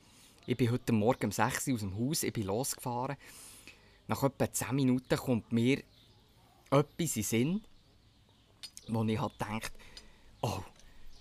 [0.46, 3.16] ich bin heute Morgen um 6 Uhr aus dem Haus, ich bin losgefahren.
[4.10, 5.84] Nach etwa 10 Minuten kommt mir
[6.68, 7.60] etwas in Sinn,
[8.88, 9.72] wo ich halt gedacht
[10.42, 10.58] oh,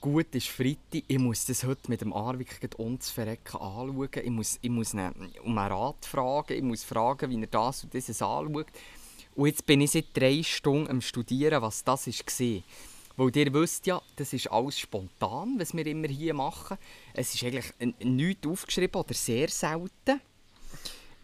[0.02, 4.10] gut ist Freitag, ich muss das heute mit dem Arvik uns verrecken anschauen.
[4.24, 7.84] Ich muss, ich muss ihn um einen Rat fragen, ich muss fragen, wie er das
[7.84, 8.66] und dieses anschaut.
[9.36, 12.64] Und jetzt bin ich seit drei Stunden am Studieren, was das war.
[13.18, 16.80] Weil ihr wisst ja, das ist alles spontan, was wir immer hier machen.
[17.14, 20.22] Es ist eigentlich nichts aufgeschrieben oder sehr selten.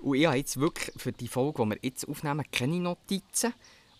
[0.05, 3.55] Und ich habe jetzt wirklich für die Folge, die wir jetzt aufnehmen, keine Notizen.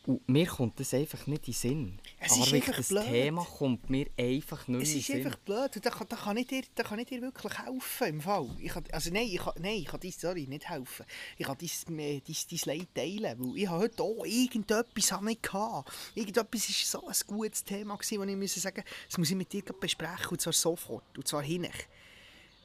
[0.06, 2.00] Und mir kommt das einfach nicht in den Sinn.
[2.20, 3.06] Es ist einfach das blöd.
[3.06, 5.26] Thema kommt mir einfach nicht Es in ist den Sinn.
[5.26, 5.72] einfach blöd.
[5.84, 8.08] Da da, kann ich dir, da kann ich dir wirklich helfen.
[8.08, 8.48] Im Fall.
[8.60, 11.08] Ich kann, also nein, ich kann, nein, ich kann dir sorry, nicht helfen.
[11.40, 13.40] Ich kann dein, dein, Leid teilen.
[13.40, 15.92] Weil ich habe heute auch irgendetwas habe ich gehabt.
[16.14, 19.52] Irgendetwas war so ein gutes Thema, gewesen, wo ich muss sagen das muss ich mit
[19.52, 20.28] dir besprechen.
[20.30, 21.18] Und zwar sofort.
[21.18, 21.72] Und zwar hinten.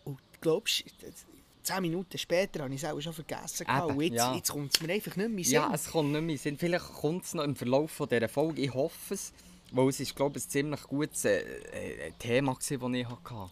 [0.05, 1.07] Und glaubst du,
[1.63, 3.67] zehn Minuten später habe ich es auch schon vergessen.
[3.69, 4.35] Eben, jetzt, ja.
[4.35, 5.53] jetzt kommt es mir einfach nicht mehr in Sinn.
[5.55, 6.59] Ja, es kommt nicht mehr in Sinn.
[6.59, 8.63] Vielleicht kommt es noch im Verlauf von dieser Folge.
[8.63, 9.33] Ich hoffe es.
[9.73, 13.51] Weil es ist, glaube ich, ein ziemlich gutes äh, äh, Thema, das ich hatte.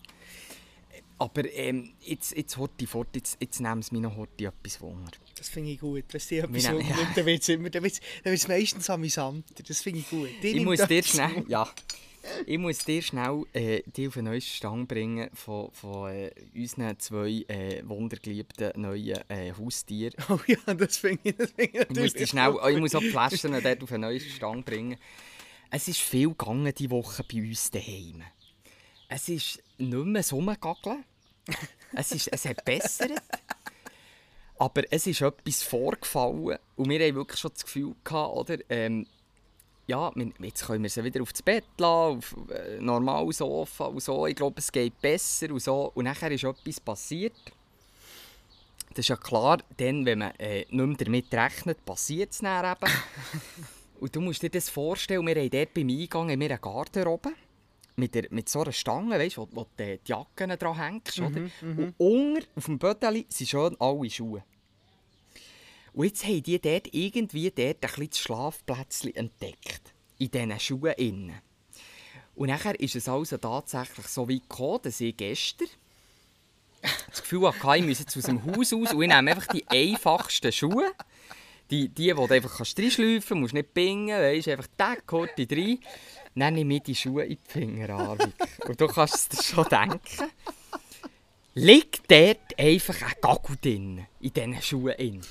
[1.20, 5.10] Aber ähm, jetzt, jetzt, Horti, fort, jetzt, jetzt nehmen sie mich noch Horti etwas Wunder.
[5.36, 6.04] Das finde ich gut.
[6.08, 9.62] Wenn dir etwas Wir nehmen- wundert, dann wird es meistens amüsanter.
[9.66, 10.28] Das finde ich gut.
[10.42, 11.50] Dir Ich muss dir schnell, Wunder.
[11.50, 11.68] ja,
[12.46, 16.98] ich muss dir schnell äh, die auf den neuesten Stand bringen von, von äh, unseren
[16.98, 20.14] zwei äh, wundergeliebten neuen äh, Haustieren.
[20.28, 22.78] Oh ja, das finde ich, das find ich Ich muss, natürlich die schnell, auch ich
[22.78, 24.98] muss auch die Flaschen dort auf den neuesten Stand bringen.
[25.70, 28.22] Es ist viel gegangen diese Woche bei uns daheim.
[29.08, 31.04] Es ist nicht mehr so rumgegangen.
[31.94, 33.12] Es, ist, es hat bessert.
[34.58, 38.58] Aber es ist etwas vorgefallen und wir haben wirklich schon das Gefühl gehabt, oder?
[38.68, 39.06] Ähm,
[39.88, 44.26] ja, jetzt können wir sie wieder aufs Bett lassen, auf äh, normales Sofa und so.
[44.26, 45.90] Ich glaube, es geht besser und so.
[45.94, 47.32] Und nachher ist etwas passiert.
[48.90, 52.70] Das ist ja klar, dann, wenn man äh, nicht mehr damit rechnet, passiert es dann
[52.70, 52.92] eben.
[54.00, 57.30] und du musst dir das vorstellen, wir haben dort beim Eingang wir eine Garderobe
[57.96, 61.18] mit, der, mit so einer Stange, weißt, wo, wo du die Jacken dran hängst.
[61.18, 61.48] oder?
[61.62, 64.44] Und unter, auf dem Bödeli, sind schon alle Schuhe.
[65.98, 69.92] Und jetzt haben die dort irgendwie dort ein Schlafplätzchen entdeckt.
[70.18, 71.40] In diesen Schuhen innen.
[72.36, 75.66] Und nachher ist es also tatsächlich so weit gekommen, dass ich gestern
[77.10, 79.66] das Gefühl hatte, ich muss jetzt aus dem Haus aus und ich nehme einfach die
[79.66, 80.92] einfachsten Schuhe.
[81.68, 84.68] Die, die, die du einfach reinschleifen musst nicht bingen, weißt einfach
[85.04, 85.78] gehört die rein.
[86.36, 88.16] Dann nehme ich die Schuhe in die Finger.
[88.68, 90.30] Und du kannst es dir schon denken.
[91.54, 94.94] liegt dort einfach ein Gagel drin, in diesen Schuhen.
[94.94, 95.22] In.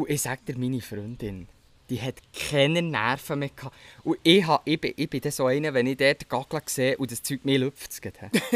[0.00, 1.48] Und ich sage dir, meine Freundin,
[1.90, 3.74] die hat keine Nerven mehr gehabt.
[4.04, 6.96] Und ich, ha, ich, bin, ich bin so einer, wenn ich dort den Gagel sehe
[6.98, 8.00] und das Zeug, mir lüpft es.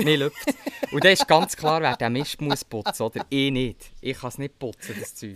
[0.05, 0.55] Mir lüpft's.
[0.91, 3.91] Und dann ist ganz klar, wer den Mist muss putzen oder ich nicht.
[4.01, 5.35] Ich kann es nicht putzen, das Zeug.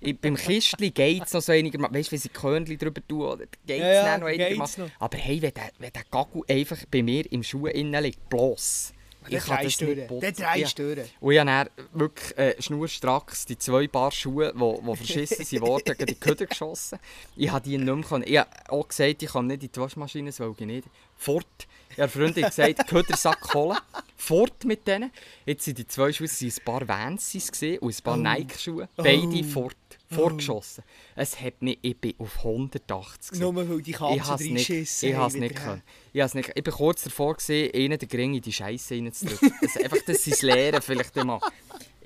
[0.00, 1.94] Ich, beim Kistli geht es noch so einigermaßen.
[1.94, 4.90] Weißt du, wenn sie Körnchen drüber tun, oder geht es Ja, noch einigermaßen.
[4.98, 8.92] Aber hey, wenn der, wenn der Gagel einfach bei mir im Schuh innen liegt, bloß.
[9.30, 9.96] Der dreist durch.
[9.96, 10.34] Der putzen.
[10.34, 10.84] dreist Ja.
[11.20, 15.60] Und ich habe dann wirklich äh, schnurstracks die zwei Paar Schuhe, die wo verschissen sind
[15.60, 16.98] worden, in die Köder geschossen.
[17.36, 18.24] Ich habe die nicht mehr können.
[18.26, 20.88] Ich habe auch gesagt, ich kann nicht in die Waschmaschine, das will ich nicht.
[21.16, 21.66] Fort.
[21.90, 23.78] Ich habe Freundin gesagt, Ködersack holen.
[24.16, 25.10] Fort mit denen.
[25.46, 28.88] Jetzt sind die zwei Schuhe ein paar Vansis gesehen und ein paar Nike-Schuhe.
[28.96, 29.76] Beide fort.
[30.08, 30.84] Vorgeschossen.
[31.16, 33.42] Es hat mich, ich bin auf 180 gewesen.
[33.42, 35.82] Nur weil die Ich Katzen habe es nicht, ich können.
[36.12, 39.52] Ich, has nicht, ich bin kurz davor, gewesen, ihnen den Gring in die Scheiße reinzudrücken.
[39.60, 41.40] das, einfach, dass sie es lernen vielleicht einmal.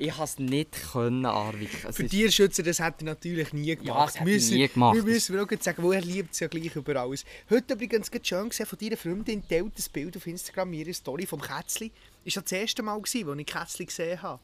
[0.01, 1.85] Ich habe es nicht können, Arvik.
[1.87, 4.15] Es Für ist- Tierschützer, das hat er natürlich nie gemacht.
[4.15, 4.97] das hat er nie gemacht.
[4.97, 7.27] Wir müssen wir auch sagen, wo er liebt es ja gleich über alles.
[7.51, 11.43] Heute übrigens schön gesehen von deiner Freundin, teilt das Bild auf Instagram, ihre Story vom
[11.43, 11.93] Kätzli.
[12.25, 14.41] Ist das das erste Mal, als ich Kätzli gesehen habe.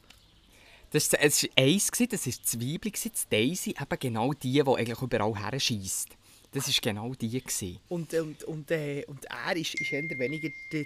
[0.91, 4.51] Das war es war eins, das war die Zwiebel, gewesen, die Daisy, eben genau die,
[4.53, 6.09] die eigentlich überall her schießt.
[6.51, 7.41] Das war genau die.
[7.41, 7.79] Gewesen.
[7.89, 10.49] Und, und, und, äh, und er ist, ist eher weniger...
[10.71, 10.85] Äh,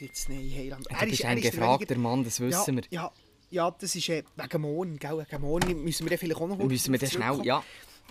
[0.00, 0.86] jetzt, nein, Heiland.
[0.90, 2.84] Du bist ein gefragter Mann, das wissen ja, wir.
[2.90, 3.12] Ja,
[3.52, 5.18] ja, das ist äh, wegen morgen, gell?
[5.18, 7.62] Wegen morgen müssen wir vielleicht auch noch Müssen wir drauf schnell, ja.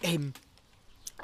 [0.03, 0.33] Ähm,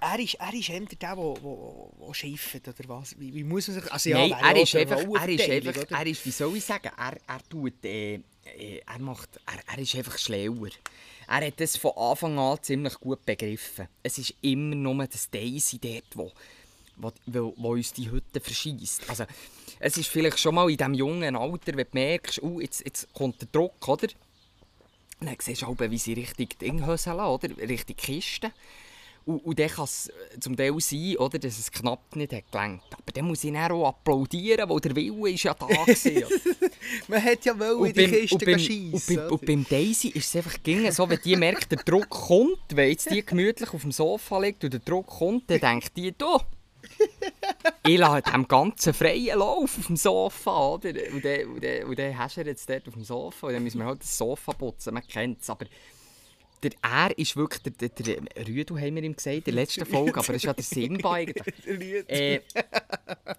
[0.01, 3.19] er ist, er ist eher der, der, der, schifft, oder was?
[3.19, 3.91] Wie, wie muss man sich...
[3.91, 5.97] Also, ja, Nein, er ist einfach, er ist einfach, oder?
[5.97, 9.82] er ist, wie soll ich sagen, er, er tut, äh, äh, er macht, er, er
[9.82, 10.69] ist einfach schlauer.
[11.27, 13.88] Er hat das von Anfang an ziemlich gut begriffen.
[14.03, 16.32] Es ist immer nur das Daisy dort, wo,
[16.95, 19.10] wo, wo, wo uns die Hütte verschießt.
[19.10, 19.25] Also,
[19.80, 23.13] es ist vielleicht schon mal in diesem jungen Alter, wenn du merkst, uh, jetzt, jetzt
[23.13, 24.08] kommt der Druck, oder?
[25.20, 27.50] Dann siehst du wie sie richtig Ding höseln, oder?
[27.58, 28.52] Richtig Kiste.
[29.28, 30.10] Und, und dann kann es
[30.40, 32.84] zum Teil sein, oder, dass es knapp nicht hat gelangt.
[32.94, 35.86] Aber dann muss ich dann auch applaudieren, weil der Wille ist ja da war.
[37.10, 40.28] Man hat ja wohl in die Kiste und, beim, und, beim, und beim Daisy ist
[40.28, 43.82] es einfach gegangen, so, wenn die merkt, der Druck kommt, wenn jetzt die gemütlich auf
[43.82, 46.40] dem Sofa liegt und der Druck kommt, dann denkt die, du,
[47.88, 50.89] ich lasse dem ganzen freien Lauf auf dem Sofa, oder?
[51.12, 53.63] Und dann, und dann, und dann hast du jetzt dort auf dem Sofa und dann
[53.63, 55.65] müssen wir halt das Sofa putzen, man kennt es, aber
[56.63, 59.86] der er ist wirklich, der, der, der Rüdu haben wir ihm gesagt, in der letzten
[59.88, 61.54] Folge, aber er ist ja der Simba eigentlich.
[62.08, 62.41] Äh,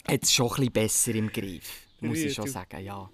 [0.06, 3.10] hat es schon ein bisschen besser im Griff, muss ich schon sagen, ja.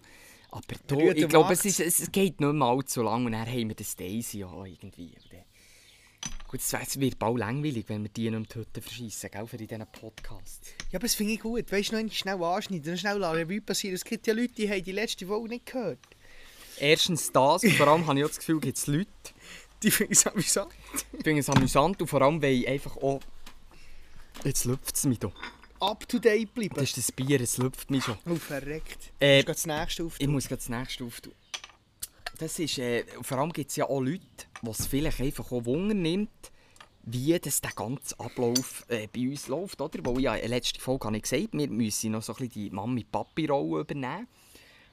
[0.50, 3.68] Aber Rüdu ich glaube, es, ist, es geht nicht mehr allzu lang und dann haben
[3.68, 5.14] wir das Daisy auch irgendwie.
[5.14, 5.32] Und
[6.54, 9.56] Gut, es wird bald langweilig, wenn wir die nicht mehr die Hütte verschiessen, gell, für
[9.56, 10.68] diesen Podcasts.
[10.92, 11.72] Ja, aber das finde ich gut.
[11.72, 13.96] Weißt du, noch schnell anschneiden und schnell Revue passieren.
[13.96, 15.98] Es gibt ja Leute, die haben die letzte Folge nicht gehört.
[16.78, 19.10] Erstens das und vor allem habe ich auch das Gefühl, gibt es Leute,
[19.82, 20.72] Die finden es amüsant.
[21.12, 23.18] die finden es amüsant und vor allem, weil ich einfach auch...
[24.44, 25.32] Jetzt lüpft es mich da.
[25.80, 26.76] Up to date bleiben.
[26.76, 28.16] Das ist das Bier, es lüpft mich schon.
[28.30, 29.10] Oh, verreckt.
[29.18, 30.14] Äh, du musst das nächste auf.
[30.20, 31.32] Ich muss das nächste auftun.
[32.38, 34.22] Das ist, äh, vor allem gibt es ja auch Leute,
[34.62, 36.30] die es vielleicht einfach auch Wunder nimmt,
[37.04, 39.80] wie das der ganze Ablauf äh, bei uns läuft.
[39.80, 40.04] Oder?
[40.04, 42.52] Weil ja, in der letzten Folge habe ich gesagt, wir müssen noch so ein bisschen
[42.52, 44.26] die Mami-Papi-Rolle übernehmen.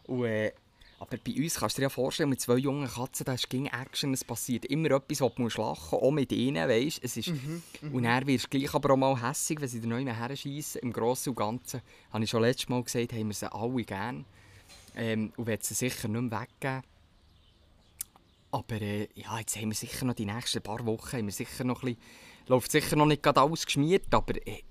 [0.03, 0.51] Und, äh,
[0.99, 3.65] aber bei uns kannst du dir ja vorstellen, mit zwei jungen Katzen, da ist gegen
[3.65, 7.17] Action, es passiert immer etwas, wo du musst lachen musst, auch mit ihnen, weißt es
[7.17, 7.29] ist
[7.91, 10.81] Und dann wirst du gleich aber auch mal hässig, wenn sie dir neu her schiessen.
[10.81, 14.25] Im Grossen und Ganzen, habe ich schon letztes Mal gesagt, haben wir sie alle gern.
[14.95, 16.83] Ähm, und werden sie sicher nicht mehr weggeben.
[18.51, 21.63] Aber äh, ja, jetzt haben wir sicher noch die nächsten paar Wochen, haben wir sicher
[21.63, 22.01] noch ein bisschen,
[22.47, 24.61] läuft sicher noch nicht gerade alles geschmiert, aber äh,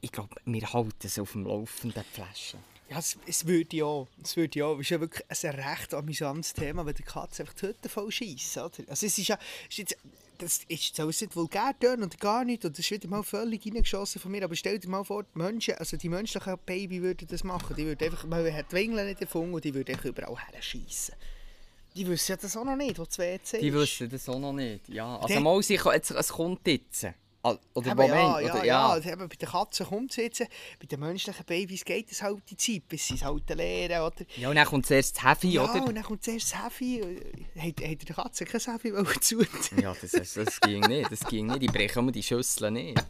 [0.00, 2.58] ich glaube, wir halten es auf dem laufenden die Flasche.
[2.90, 4.06] Ja, es, es würde ja.
[4.22, 4.72] Es würde ja.
[4.72, 8.10] Es ist ja wirklich ein recht amüsantes Thema, wenn die Katze einfach die Hütte voll
[8.10, 8.58] schießt.
[8.58, 9.38] Also es ist ja...
[9.70, 9.96] Es ist
[10.38, 12.64] das ist soll es nicht vulgär tönen oder gar nicht.
[12.64, 14.42] Und das ist wieder mal völlig reingeschossen von mir.
[14.42, 17.76] Aber stell dir mal vor, die Menschen, also die menschlichen Baby würden das machen.
[17.76, 18.24] Die würden einfach...
[18.24, 21.14] Man hat die Wingeln nicht erfunden und die würden einfach überall her schiessen.
[22.00, 23.62] Die wissen ja das auch noch nicht, wo das WC ist.
[23.62, 24.88] Die wissen das auch noch nicht.
[24.88, 27.06] Ja, also Der- mal, sie, jetzt, es kommt jetzt.
[27.42, 28.88] Oder Moment, ja, ja, oder, ja.
[28.88, 30.40] Also eben, bei den Katzen kommt es jetzt.
[30.78, 34.24] Bei den menschlichen Babys geht es halt die Zeit, bis sie es halt lernen, oder?
[34.36, 35.84] Ja, und dann kommt zuerst das Heavy, Ja, oder?
[35.84, 37.02] und dann kommt zuerst das Heavy.
[37.58, 39.42] Hat, hat der Katze kein Heavy zu
[39.78, 41.62] Ja, das, das, das ging nicht, das ging nicht.
[41.64, 43.02] Ich breche mir die Schüsseln nicht.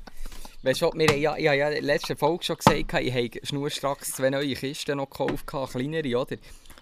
[0.63, 3.31] Weißt du, wir ja, ich habe ja in der letzten Folge schon gesagt, ich habe
[3.45, 6.37] schnurstracks zwei neue Kisten noch gekauft, kleinere, oder?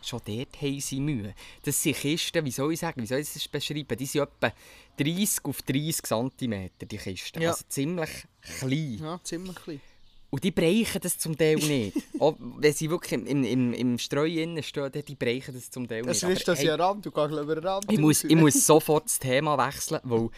[0.09, 1.35] Schon dort haben sie Mühe.
[1.63, 3.97] Das sind Kisten, wie soll ich sagen, wie soll ich das beschreiben?
[3.97, 4.53] Die sind etwa
[4.97, 7.43] 30 auf 30 cm, die Kisten.
[7.43, 7.51] Ja.
[7.51, 8.11] Also ziemlich
[8.59, 8.99] klein.
[9.03, 9.81] Ja, ziemlich klein.
[10.31, 11.97] Und die brechen das zum Teil nicht.
[12.19, 15.89] Auch wenn sie wirklich im, im, im, im Streu innen stehen, die brechen das zum
[15.89, 16.39] Teil Das nicht.
[16.39, 17.91] ist das hey, ja Rand, du gehst über den Rand.
[17.91, 20.29] ich, muss, ich muss sofort das Thema wechseln, weil,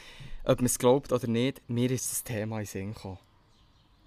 [0.44, 3.18] ob man es glaubt oder nicht, mir ist das Thema in Sinn gekommen.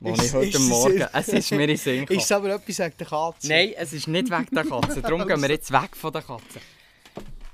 [0.03, 1.07] Ist- ich heute Morgen...
[1.13, 2.03] Es ist mir in Sinn.
[2.07, 3.47] Ist es aber etwas wegen der Katze?
[3.47, 5.01] Nein, es ist nicht wegen der Katze.
[5.01, 6.59] Darum gehen wir jetzt weg von der Katze.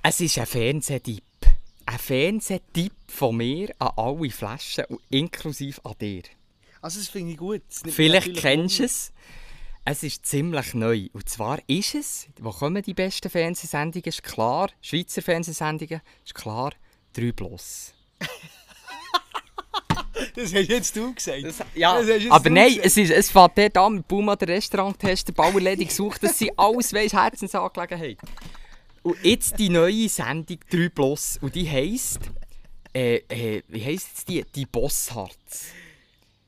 [0.02, 1.24] Es ist ein Fernsehtipp.
[1.86, 6.24] Ein Fernsehtipp von mir an alle Flaschen, inklusive an dir.
[6.82, 7.62] Also das finde ich gut.
[7.70, 9.12] Vielleicht kennst du es.
[9.86, 11.08] Es ist ziemlich neu.
[11.14, 14.06] Und zwar ist es, wo kommen die besten Fernsehsendungen?
[14.06, 16.74] Ist klar, Schweizer Fernsehsendungen, ist klar,
[17.14, 17.94] 3 Plus.
[20.36, 21.42] Das hast jetzt du gesagt.
[21.76, 22.86] ja, Das hast jetzt aber nein, gesagt.
[22.86, 26.92] es, ist, es fängt dort an mit Buma, der Restauranttester, Bauerledig sucht, dass sie alles
[26.94, 28.18] weiss, Herzensangelegenheit.
[29.04, 31.38] Und jetzt die neue Sendung 3 Plus.
[31.42, 32.20] Und die heisst,
[32.94, 34.44] äh, äh, wie heisst jetzt die?
[34.56, 35.68] Die Bosshards.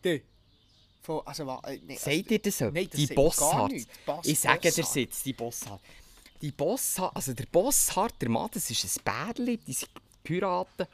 [0.04, 0.22] Die.
[1.02, 2.66] Von, also, äh, nee, Sagt ihr das so?
[2.66, 3.16] Nein, das die nichts.
[4.06, 4.96] Boss- Ich sage dir Bosshards.
[4.96, 5.84] jetzt, die Bosshards.
[6.42, 9.04] Die Bosshards, also der Bosshard, der Mann, das ist ein
[9.36, 9.90] Bärli, die sind
[10.24, 10.90] geheiratet.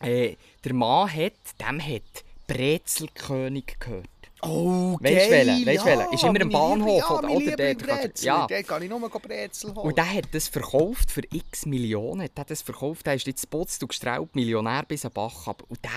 [0.00, 4.06] Äh, der Mann hat, dem hat Brezelkönig gehört.
[4.42, 5.66] Oh, du geil, welchen?
[5.66, 6.12] Weisst du ja?
[6.12, 7.28] Ist immer im meine Bahnhof, ja, oder-
[7.74, 8.26] du- Brezel.
[8.26, 8.46] ja.
[8.46, 9.88] Dort kann ich nur Brezel holen.
[9.88, 12.28] Und der hat das verkauft für x Millionen.
[12.34, 15.48] Der hat das verkauft, der ist jetzt putzt und gestraubt, Millionär bis an Bach.
[15.48, 15.64] ab.
[15.68, 15.90] Und der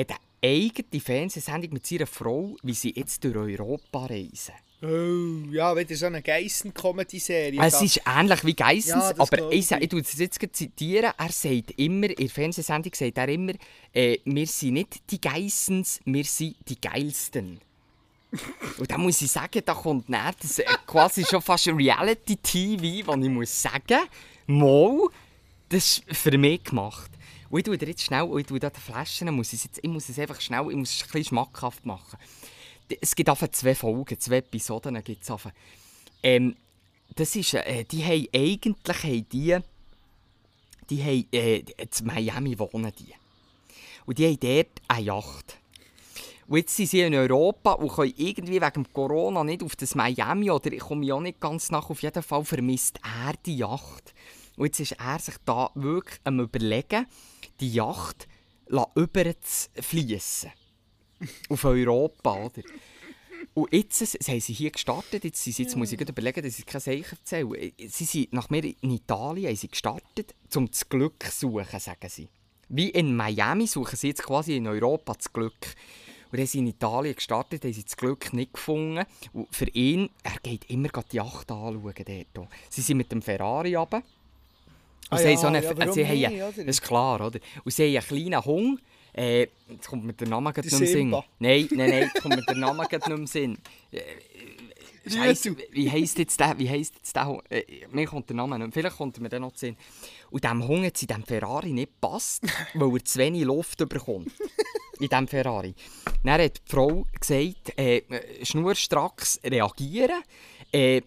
[0.00, 4.54] hat eine eigene Fernsehsendung mit seiner Frau, wie sie jetzt durch Europa reisen.
[4.80, 7.60] Oh, ja, wieder so eine Geissen-Comedy-Serie.
[7.60, 9.88] Es ist ähnlich wie Geissens, Ja, aber ich, ich.
[9.88, 11.12] tue es jetzt zitieren.
[11.18, 13.54] Er sagt immer, in der Fernsehsendung sagt er immer,
[13.92, 17.60] äh, wir sind nicht die Geissens, wir sind die Geilsten.
[18.78, 23.06] Und da muss ich sagen, da kommt näher das äh, quasi schon fast ein Reality-TV,
[23.08, 24.02] wo ich muss sagen,
[24.46, 25.08] mal,
[25.70, 27.10] das ist für mich gemacht.
[27.50, 29.80] Und ich tue dir jetzt schnell, und ich tue da die Flaschen, muss ich, jetzt,
[29.82, 32.16] ich muss es einfach schnell, ich muss es ein bisschen schmackhaft machen.
[33.00, 35.36] Es gibt einfach zwei Folgen, zwei Episoden gibt es.
[36.22, 36.56] Ähm,
[37.14, 39.58] das ist, äh, die haben eigentlich haben die,
[40.90, 43.14] die haben, äh, in Miami wohnen die.
[44.06, 45.58] Und die haben dort eine Yacht.
[46.46, 50.50] Und jetzt sind sie in Europa und können irgendwie wegen Corona nicht auf das Miami
[50.50, 51.90] oder ich komme ja nicht ganz nach.
[51.90, 54.14] Auf jeden Fall vermisst er die Yacht.
[54.56, 57.06] Und jetzt ist er sich da wirklich am überlegen,
[57.60, 58.26] die Yacht
[58.94, 60.50] über zu fließen.
[61.48, 62.62] Auf Europa, oder?
[63.54, 66.42] Und jetzt s- haben sie hier gestartet, jetzt, sind sie, jetzt muss ich gerade überlegen,
[66.42, 67.72] dass ich kein Zeichen erzähle.
[67.88, 72.08] Sie sind nach mir in Italien haben sie gestartet, um das Glück zu suchen, sagen
[72.08, 72.28] sie.
[72.68, 75.54] Wie in Miami suchen sie jetzt quasi in Europa das Glück.
[76.30, 79.04] Und dann sind sie in Italien gestartet, haben sie das Glück nicht gefunden.
[79.32, 81.94] Und für ihn, er geht immer die Yacht anschauen
[82.34, 82.48] dort.
[82.68, 83.98] Sie sind mit dem Ferrari runter.
[83.98, 84.04] Und
[85.10, 87.40] Ah sie ja, haben so eine, ja, sie haben, das ist klar, oder?
[87.64, 88.80] Und sie haben einen kleinen Hund.
[89.18, 90.96] Äh, jetzt kommt mir der Name gerade Der nicht mehr.
[90.96, 91.10] Sinn.
[91.10, 93.58] Nein, nein, nein, jetzt kommt mir der Name gerade nicht mehr Sinn.
[93.90, 96.58] Äh, Scheisse, wie heisst jetzt der?
[96.58, 97.42] Wie heisst jetzt der?
[97.48, 98.74] Äh, mir kommt der Name nicht.
[98.74, 99.76] Vielleicht kommt mir dann noch Sinn.
[100.30, 102.42] Und diesem Hund hat es in diesem Ferrari nicht gepasst,
[102.74, 104.30] weil er zu wenig Luft bekommt.
[105.00, 105.74] In diesem Ferrari.
[106.22, 108.02] Dann hat die Frau gesagt, äh,
[108.42, 110.22] schnurstracks reagieren,
[110.70, 111.00] äh,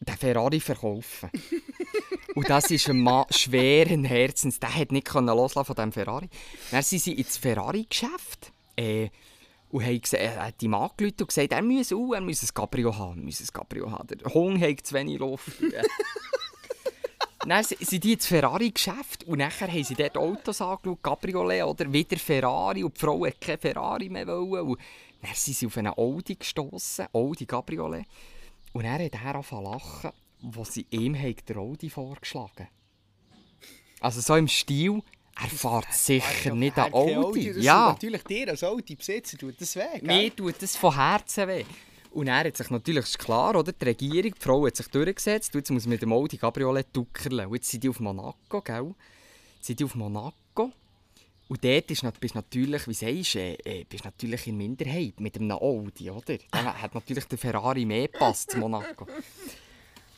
[0.00, 1.30] den Ferrari verkaufen.
[2.34, 4.58] Und das ist ein Mann schweren Herzens.
[4.58, 6.28] Der hat nicht können loslassen von diesem Ferrari.
[6.70, 9.08] Dann sind sie ins Ferrari-Geschäft äh,
[9.70, 12.54] und haben gesagt, er hat ihm angerufen und gesagt, er müsse, uh, er müsse ein
[12.54, 13.18] Cabrio haben.
[13.20, 14.06] Er müsse ein Cabrio haben.
[14.06, 15.48] Der Hund hat zu wenig Luft.
[17.46, 21.92] Dann si- sind die ins Ferrari-Geschäft und nachher haben sie dort Autos angeschaut, Cabriolet oder
[21.92, 24.68] wieder Ferrari und die Frau hat kein Ferrari mehr wollen.
[24.68, 24.78] Und
[25.20, 28.04] dann sind sie auf einen Audi gestoßen, Audi Cabriolet.
[28.72, 30.10] Und dann hat er angefangen zu lachen,
[30.42, 32.68] wo sie ihm den Audi vorgeschlagen
[34.00, 35.02] Also so im Stil,
[35.40, 37.52] er fährt sicher nicht an Audi.
[37.52, 40.02] Das Ja, natürlich dir als Audi-Besitzer tut das weh, gell?
[40.02, 41.64] mir tut das von Herzen weh.
[42.10, 43.72] Und er hat sich natürlich, ist klar, oder?
[43.72, 45.54] Die Regierung, die Frau hat sich durchgesetzt.
[45.54, 47.48] Jetzt muss man mit dem Audi Cabriolet duckerle.
[47.48, 48.94] Und jetzt sind die auf Monaco, gell?
[49.56, 50.72] Jetzt sind die auf Monaco.
[51.48, 55.36] Und dort ist, bist natürlich, wie sagst du, äh, äh, bist natürlich in Minderheit mit
[55.36, 56.36] einem Audi, oder?
[56.50, 59.06] Da hat natürlich der Ferrari mehr gepasst zu Monaco.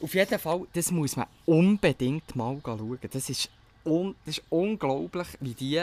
[0.00, 2.98] Auf jeden Fall, das muss man unbedingt mal schauen.
[3.10, 3.48] Das ist,
[3.84, 5.76] un das ist unglaublich, wie die,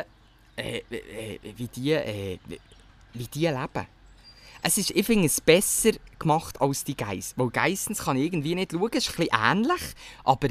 [0.55, 2.37] äh, äh, wie die, äh,
[3.13, 3.87] wie die leben.
[4.63, 7.33] Es ist, ich finde es besser gemacht als die Geiss.
[7.35, 9.81] Weil Geissens kann ich irgendwie nicht schauen, es ist bisschen ähnlich,
[10.23, 10.49] aber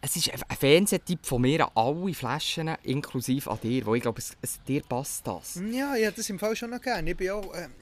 [0.00, 4.02] es ist ein ein Fernsehtipp von mir an alle Flaschen, inklusive an dir, wo ich
[4.02, 5.60] glaube, es, es, dir passt das.
[5.70, 7.10] Ja, ja, das im Fall schon noch gerne.
[7.10, 7.72] Ich bin auch ähm,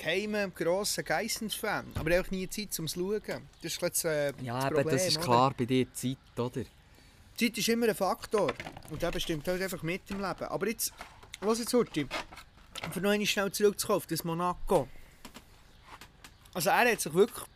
[0.00, 1.92] geheimer, grosser Geissens-Fan.
[1.94, 3.20] Aber auch nie Zeit zum Schauen.
[3.62, 5.24] Das ist jetzt, äh, Ja, das aber Problem, das ist oder?
[5.24, 6.64] klar bei dir Zeit, oder?
[7.36, 8.52] Zeit ist immer ein Faktor.
[8.90, 10.44] Und der bestimmt halt einfach mit im Leben.
[10.44, 10.92] Aber jetzt,
[11.40, 12.06] was jetzt, Hurti?
[12.92, 14.88] für noch einmal schnell zurückzukommen auf das Monaco.
[16.54, 17.46] Also er hat sich wirklich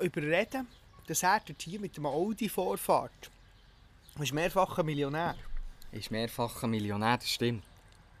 [0.00, 0.66] überreden
[1.06, 3.30] dass er dort hier mit dem Audi vorfährt.
[4.16, 5.34] Er ist mehrfacher Millionär.
[5.90, 7.64] Ist mehrfacher Millionär, das stimmt.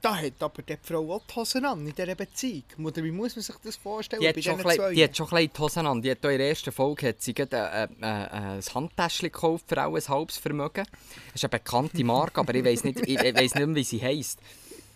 [0.02, 2.64] Da hat aber die Frau auch die Hosen an in dieser Beziehung.
[2.82, 5.50] Oder wie muss man sich das vorstellen Die hat, schon klein, die hat schon klein
[5.54, 6.00] die Hosen an.
[6.00, 9.66] Die hat in der ersten Folge hat sie gerade, äh, äh, äh, ein Handtäschchen gekauft
[9.68, 10.84] für auch ein halbes Vermögen.
[10.84, 13.84] Das ist eine bekannte Marke, aber ich weiß nicht, ich, ich weiss nicht mehr, wie
[13.84, 14.38] sie heisst.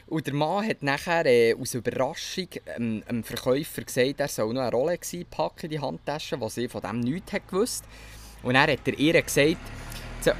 [0.07, 4.63] Und der Mann hat nachher äh, aus Überraschung ähm, dem Verkäufer gesagt, er soll noch
[4.63, 7.85] eine Rolex einpacken in die Handtasche, was sie von dem nichts hat gewusst.
[8.43, 9.57] Und dann hat er ihr gesagt,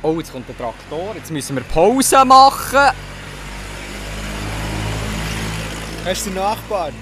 [0.03, 2.95] oh, jetzt kommt der Traktor, jetzt müssen wir Pause machen.
[6.05, 6.93] Hast du den Nachbar?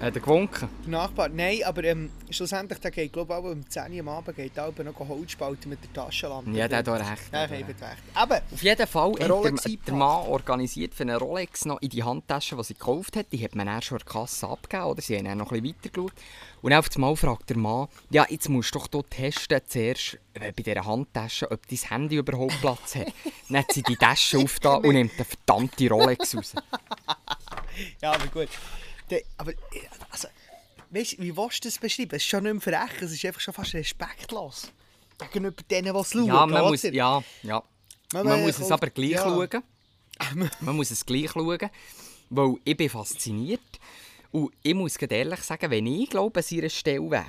[0.00, 0.68] Hat er gewunken?
[0.84, 1.28] Der Nachbar?
[1.28, 4.58] Nein, aber ähm, schlussendlich der geht, glaube ich, auch um 10 Uhr am Abend geht
[4.58, 6.50] auch noch Holz spalten mit der Taschenlampe.
[6.50, 7.32] Ja, der hat auch recht.
[7.32, 7.66] Der hat recht.
[8.14, 9.94] Aber, Auf jeden Fall hat der, der.
[9.94, 13.26] Mann organisiert für eine Rolex noch in die Handtasche, die sie gekauft hat.
[13.30, 15.02] Die hat man dann schon der Kasse abgegeben, oder?
[15.02, 16.12] Sie haben dann noch ein bisschen weitergeschaut.
[16.62, 20.50] Und auf einmal fragt der Mann, ja, jetzt musst du doch hier testen, zuerst äh,
[20.52, 23.06] bei dieser Handtasche, ob dein Handy überhaupt Platz hat.
[23.48, 26.54] dann hat sie die Tasche aufgetan und nimmt eine verdammte Rolex raus.
[28.00, 28.48] Ja, aber gut.
[29.10, 29.52] Der, aber,
[30.10, 30.28] also,
[30.90, 32.10] weißt wie willst du das beschreiben?
[32.16, 34.72] Es ist schon nicht mehr frech, es ist einfach schon fast respektlos.
[35.18, 36.26] Gegenüber denen, die es schauen.
[36.26, 37.62] Ja, man muss, ja, ja.
[38.12, 39.22] Man- Man muss es kauft- aber gleich ja.
[39.22, 39.62] schauen.
[40.60, 41.58] Man muss es gleich schauen,
[42.30, 43.60] weil ich bin fasziniert.
[44.30, 47.24] Und ich muss ehrlich sagen, wenn ich glaube, an ihrer Stelle wäre,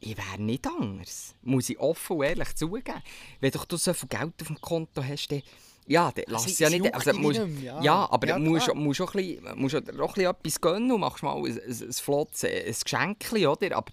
[0.00, 1.34] ich wäre nicht anders.
[1.42, 3.02] Muss ich offen und ehrlich zugeben.
[3.40, 5.42] Wenn doch du so viel Geld auf dem Konto hast, dann,
[5.90, 6.94] ja, dann lass sie- es ja sie nicht.
[6.94, 7.82] Also, musst, ja.
[7.82, 8.08] ja.
[8.10, 11.22] aber Ja, du musst, musst, auch ein bisschen, musst auch ein etwas gönnen und machst
[11.22, 13.76] mal ein, ein, ein flottes ein Geschenk, oder?
[13.76, 13.92] Aber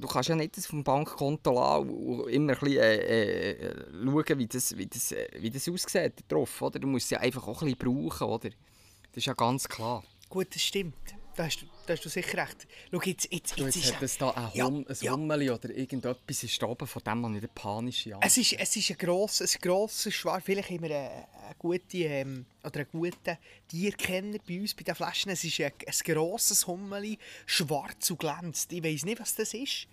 [0.00, 4.38] du kannst ja nicht das vom Bankkonto lassen und immer ein bisschen, äh, äh, schauen,
[4.38, 6.78] wie das, wie, das, äh, wie das aussieht drauf, oder?
[6.78, 8.48] Du musst es ja einfach auch ein bisschen brauchen, oder?
[8.50, 10.02] Das ist ja ganz klar.
[10.28, 10.94] Gut, das stimmt.
[11.36, 12.66] Da hast du, da hast du sicher recht.
[12.92, 15.12] Schau, jetzt, jetzt, Du, jetzt jetzt ist hat es da ein, Ja, Hum, ein ja.
[15.12, 18.90] Hummeli oder irgendetwas ist oben, von dem habe ich den panischen Es ist, es ist
[18.90, 20.44] ein grosses, ein grosses Schwarz.
[20.44, 24.94] Vielleicht haben wir einen, einen guten, ähm, oder einen guten Tierkenner bei uns bei den
[24.94, 25.32] Flaschen.
[25.32, 28.72] Es ist ein, ein grosses Hummeli, schwarz und glänzt.
[28.72, 29.88] Ich weiß nicht, was das ist.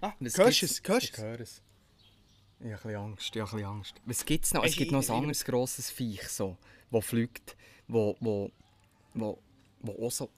[0.00, 0.82] Ah, hörst du es?
[0.86, 1.60] Hörst Ich höre es.
[2.60, 3.94] Ich habe ein bisschen Angst, ich habe Angst.
[4.04, 4.64] Was gibt es noch?
[4.64, 6.56] Es gibt noch ein anderes grosses Viech, so,
[6.90, 8.50] das fliegt, wo, wo,
[9.14, 9.38] wo,
[9.88, 10.28] wo auch so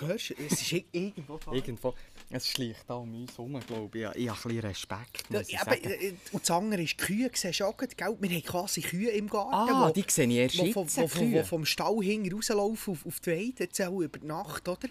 [0.00, 0.34] Hörst du?
[0.46, 1.50] Es ist ir- irgendwo da.
[1.52, 1.92] irgendwo...
[2.30, 4.04] Es schleicht da um uns herum, glaube ich.
[4.04, 6.96] Ich, ich habe ein bisschen Respekt, muss Ja, aber, äh, und das andere ist, die
[7.04, 7.88] Kühe siehst du auch gell?
[7.96, 11.06] Wir haben quasi Kühe im Garten, Ah, wo- die sehe ich erst wo, jetzt, wo,
[11.06, 11.40] Kühe.
[11.40, 14.88] wo vom Stall hinten rauslaufen auf, auf die Weide, jetzt auch über die Nacht, oder?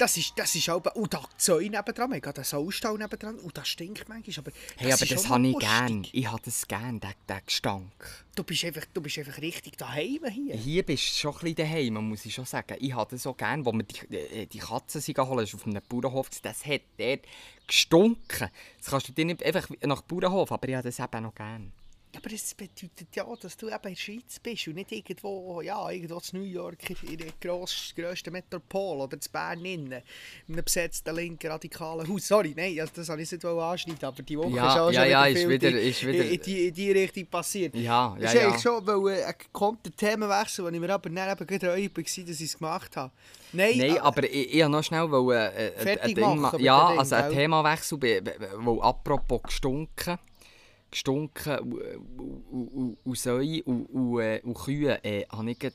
[0.00, 0.82] Das ist, das ist auch...
[0.94, 4.92] Und da Zäune nebendran, wir haben einen Saustall nebendran, und das stinkt manchmal, aber Hey,
[4.94, 6.06] aber ist das auch habe ich gern.
[6.12, 8.24] Ich habe das gern, den, den Gestank.
[8.34, 10.56] Du bist einfach, du bist einfach richtig daheim hier.
[10.56, 12.78] Hier bist du schon ein bisschen daheim, muss ich schon sagen.
[12.80, 15.56] Ich habe das so gern, wo wir die, äh, die Katzen sind geholt, das ist
[15.56, 17.20] auf einem Bauernhof, das hat dort
[17.66, 18.48] gestunken.
[18.78, 21.74] Das kannst du dir nicht einfach nach Bauernhof, aber ich habe das eben noch gern.
[22.16, 25.88] Aber das bedeutet ja, dass du eben in der Schweiz bist und nicht irgendwo, ja,
[25.90, 30.02] irgendwo in New York, in der gross, grössten Metropole oder in Bern innen,
[30.48, 32.26] in einem besetzten linken radikalen Haus.
[32.26, 35.02] Sorry, nein, das, das habe ich nicht anschneiden, aber die Woche Ja, ist auch ja,
[35.02, 37.74] schon ja, wieder ist viel wieder- ist wieder- in, die, in die Richtung passiert.
[37.76, 38.40] Ja, ja, ist ja.
[38.48, 42.02] eigentlich schon, weil äh, kommt der Themenwechsel, den ich mir aber dann eben gerade war,
[42.02, 43.12] dass ich es gemacht habe.
[43.52, 46.88] Nein, Nein, äh, aber ich, ich noch schnell wollen, äh, Fertig ein Ding machen Ja,
[46.88, 47.30] also ein?
[47.32, 50.18] Themawechsel, weil apropos gestunken,
[50.90, 51.58] gestunken
[53.04, 55.70] und, Säue und, Kühe, äh, habe ich äh,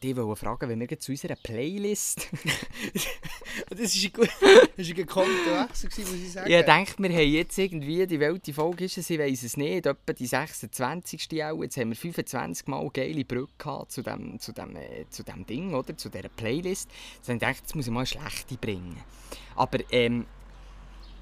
[0.00, 2.28] äh, wollen fragen, wenn wir zu unserer Playlist...
[3.70, 6.50] das ist ein gekonnter Wechsel, muss ich sagen.
[6.50, 9.56] Ich denke, wir haben jetzt irgendwie, die Welt, die Folge ist es, ich weiss es
[9.56, 11.44] nicht, etwa die 26.
[11.44, 15.22] auch, jetzt haben wir 25 Mal geile Brücke gehabt zu dem, zu dem, äh, zu
[15.22, 15.96] dem Ding, oder?
[15.96, 16.90] Zu dieser Playlist.
[17.16, 19.00] Jetzt habe ich jetzt muss ich mal eine schlechte bringen.
[19.54, 20.26] Aber, ähm,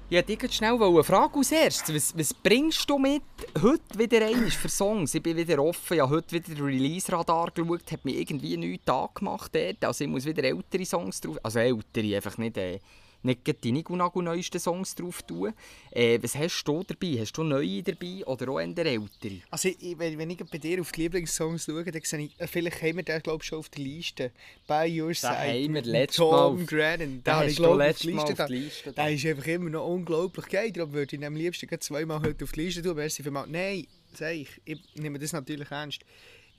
[0.07, 1.95] ich wollte schnell eine Frage als erstes.
[1.95, 3.23] Was, was bringst du mit
[3.61, 5.15] heute wieder einmal für Songs?
[5.15, 9.55] Ich bin wieder offen, ich habe heute wieder Release-Radar geschaut, hat mir irgendwie nichts angemacht
[9.55, 9.83] dort.
[9.83, 12.79] Also ich muss wieder ältere Songs drauf, also ältere, einfach nicht, äh,
[13.25, 15.53] nicht die Nigu neuesten Songs drauf tun.
[15.91, 17.17] Äh, was hast du dabei?
[17.19, 19.41] Hast du neue dabei oder auch eher ältere?
[19.51, 22.81] Also, ich, wenn, ich bei dir auf die Lieblingssongs schaue, dann sehe ich, äh, vielleicht
[22.81, 24.31] haben wir den, glaube ich, schon auf der Liste.
[24.67, 25.29] By Your Side.
[25.33, 26.99] haben wir letztes Tom Mal auf- Grennan.
[26.99, 28.45] Den Den hast ich, du letztes Mal auf die da.
[28.45, 28.93] Liste.
[28.93, 30.71] Der ist einfach immer noch unglaublich geil.
[30.71, 32.95] Darum würde ich am liebsten zweimal heute auf die Liste tun.
[32.95, 33.49] Merci vielmals.
[33.49, 36.01] Nein, sag ich, ich nehme das natürlich ernst.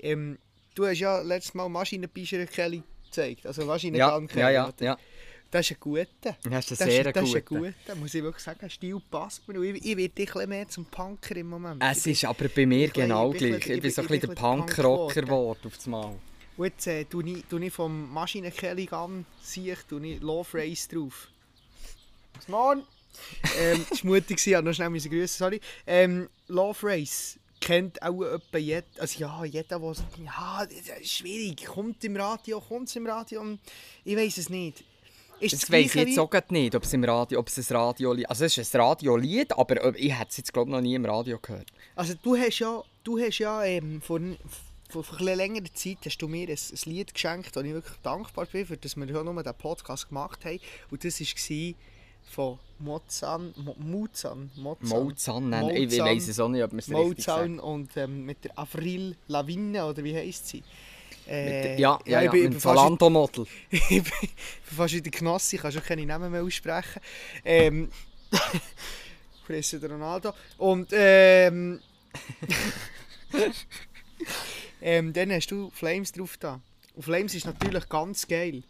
[0.00, 0.38] Ähm,
[0.74, 3.46] du hast ja letztes Mal Maschinenbischer Kelly gezeigt.
[3.46, 3.64] Also
[3.96, 4.40] Ja, Kelly.
[4.42, 4.84] ja, ja, oder?
[4.84, 4.98] ja.
[5.56, 6.06] Das ist ein guter.
[6.22, 7.60] Das ist ein Das sehr ist, das ist ein guter.
[7.72, 8.68] guter, muss ich wirklich sagen.
[8.68, 9.58] Stil passt mir.
[9.62, 11.82] Ich, ich werde ein bisschen mehr zum Punker im Moment.
[11.82, 13.66] Es ist aber bei mir ich genau bin- gleich.
[13.66, 16.14] ich Ich bin so ein bisschen der Punkrocker Punk geworden auf das Mal.
[16.58, 20.58] Und jetzt äh, tue ich, tue ich vom Maschinenkelly an, sehe ich, tue ich Love
[20.58, 21.28] Race drauf.
[22.34, 22.82] Was morgen?
[23.58, 25.60] ähm, das war mutig, ich habe noch schnell müssen grüßen, sorry.
[25.86, 31.64] Ähm, Love Race kennt auch etwa jeder, also ja, jeder, der ja, das ist schwierig,
[31.64, 33.56] kommt im Radio, kommt es im Radio,
[34.04, 34.84] ich weiß es nicht.
[35.38, 38.28] Ist Das weiss ich jetzt auch nicht, ob es im Radio, ob es ein Radiolied...
[38.28, 41.04] Also es ist ein Radiolied, aber äh, ich hätte es jetzt glaube noch nie im
[41.04, 41.66] Radio gehört.
[41.94, 44.20] Also du hast ja, du hast ja ähm, vor,
[44.88, 47.98] vor, vor ein längerer Zeit hast du mir ein, ein Lied geschenkt, und ich wirklich
[48.02, 50.60] dankbar bin, für das wir ja nur diesen Podcast gemacht haben.
[50.90, 51.74] Und das war
[52.28, 56.80] von Mozan, Mo, Muzan, Mozan, Molzan, nein, ich, ich weiss es auch nicht, ob man
[56.80, 57.48] es richtig sagt.
[57.48, 60.62] Mozan und ähm, mit der Avril Lavigne, oder wie heisst sie?
[61.26, 63.46] Äh, der- Ja, ja, ja, ich bin, mit ich bin fast, Zalando-Model.
[63.70, 64.02] ich bin
[64.62, 67.00] fast wieder Genosse, ich kann schon keine Namen mehr aussprechen.
[67.44, 67.90] Ähm,
[69.46, 70.32] Cristiano Ronaldo.
[70.58, 71.80] Und ähm,
[74.80, 76.60] ähm, dann hast du Flames drauf da.
[76.94, 78.62] Und Flames ist natürlich ganz geil.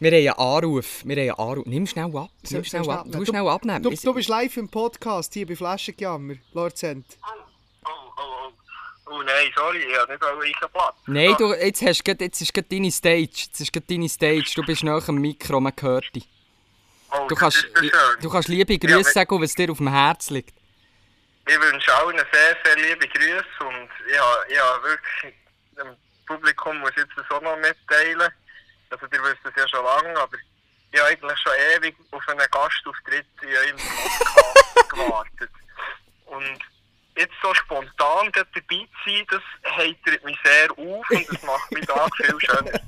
[0.00, 1.02] Wir haben einen Anruf.
[1.04, 1.66] Wir haben einen Anruf.
[1.66, 2.30] Nimm schnell ab.
[2.50, 3.06] Nimm schnell ich ab.
[3.10, 3.82] Du Du- schnell abnehmen.
[3.82, 7.06] Du, du bist live im Podcast hier bei Flaschenjammer, Lord Cent.
[7.22, 8.50] Oh, oh, oh.
[9.06, 10.94] Oh nein, sorry, ich habe nicht auch einen Platz.
[11.06, 13.20] Nein, du, jetzt, hast, grad- jetzt ist gerade deine Stage.
[13.22, 14.50] Jetzt ist gerade deine Stage.
[14.54, 16.26] Du bist nach dem Mikro, man hört dich.
[17.10, 17.92] Oh, Du das kannst, ist so schön.
[18.22, 20.54] du kannst liebe Ja, Grüße wenn- sagen, was dir auf dem Herz liegt.
[21.46, 25.34] Ich wünsche allen sehr, sehr liebe Grüße und ich habe, ich habe wirklich
[25.76, 25.96] dem
[26.26, 28.32] Publikum muss ich jetzt das auch noch mitteilen.
[28.90, 30.36] Also ihr wisst es ja schon lange, aber
[30.92, 35.50] ich habe eigentlich schon ewig auf einen Gastauftritt in eurem Podcast gewartet.
[36.26, 36.58] Und
[37.16, 39.42] jetzt so spontan dabei zu sein, das
[39.76, 42.80] heitert mich sehr auf und das macht mich da viel schöner.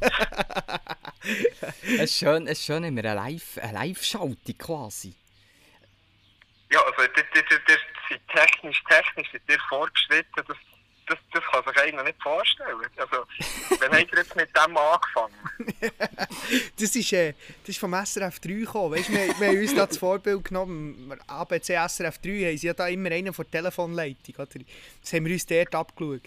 [1.82, 5.14] Es ist schön, es ist schön immer eine Live- eine Live-Schaltung quasi.
[6.70, 10.56] Ja, also das, das sind technisch, technisch sind ihr vorgeschritten, das,
[11.06, 12.80] das, das kann sich einer nicht vorstellen.
[12.96, 13.24] Also,
[13.80, 15.34] wann habt ihr jetzt mit dem angefangen?
[16.78, 17.32] Das ist, äh,
[17.62, 18.94] das ist vom SRF 3 gekommen.
[18.94, 21.18] Weißt, wir, wir haben uns da das Vorbild genommen.
[21.26, 24.34] ABC SRF 3 haben sie ja da immer einen von der Telefonleitung.
[24.36, 24.60] Oder?
[25.02, 26.20] Das haben wir uns dort abgeschaut.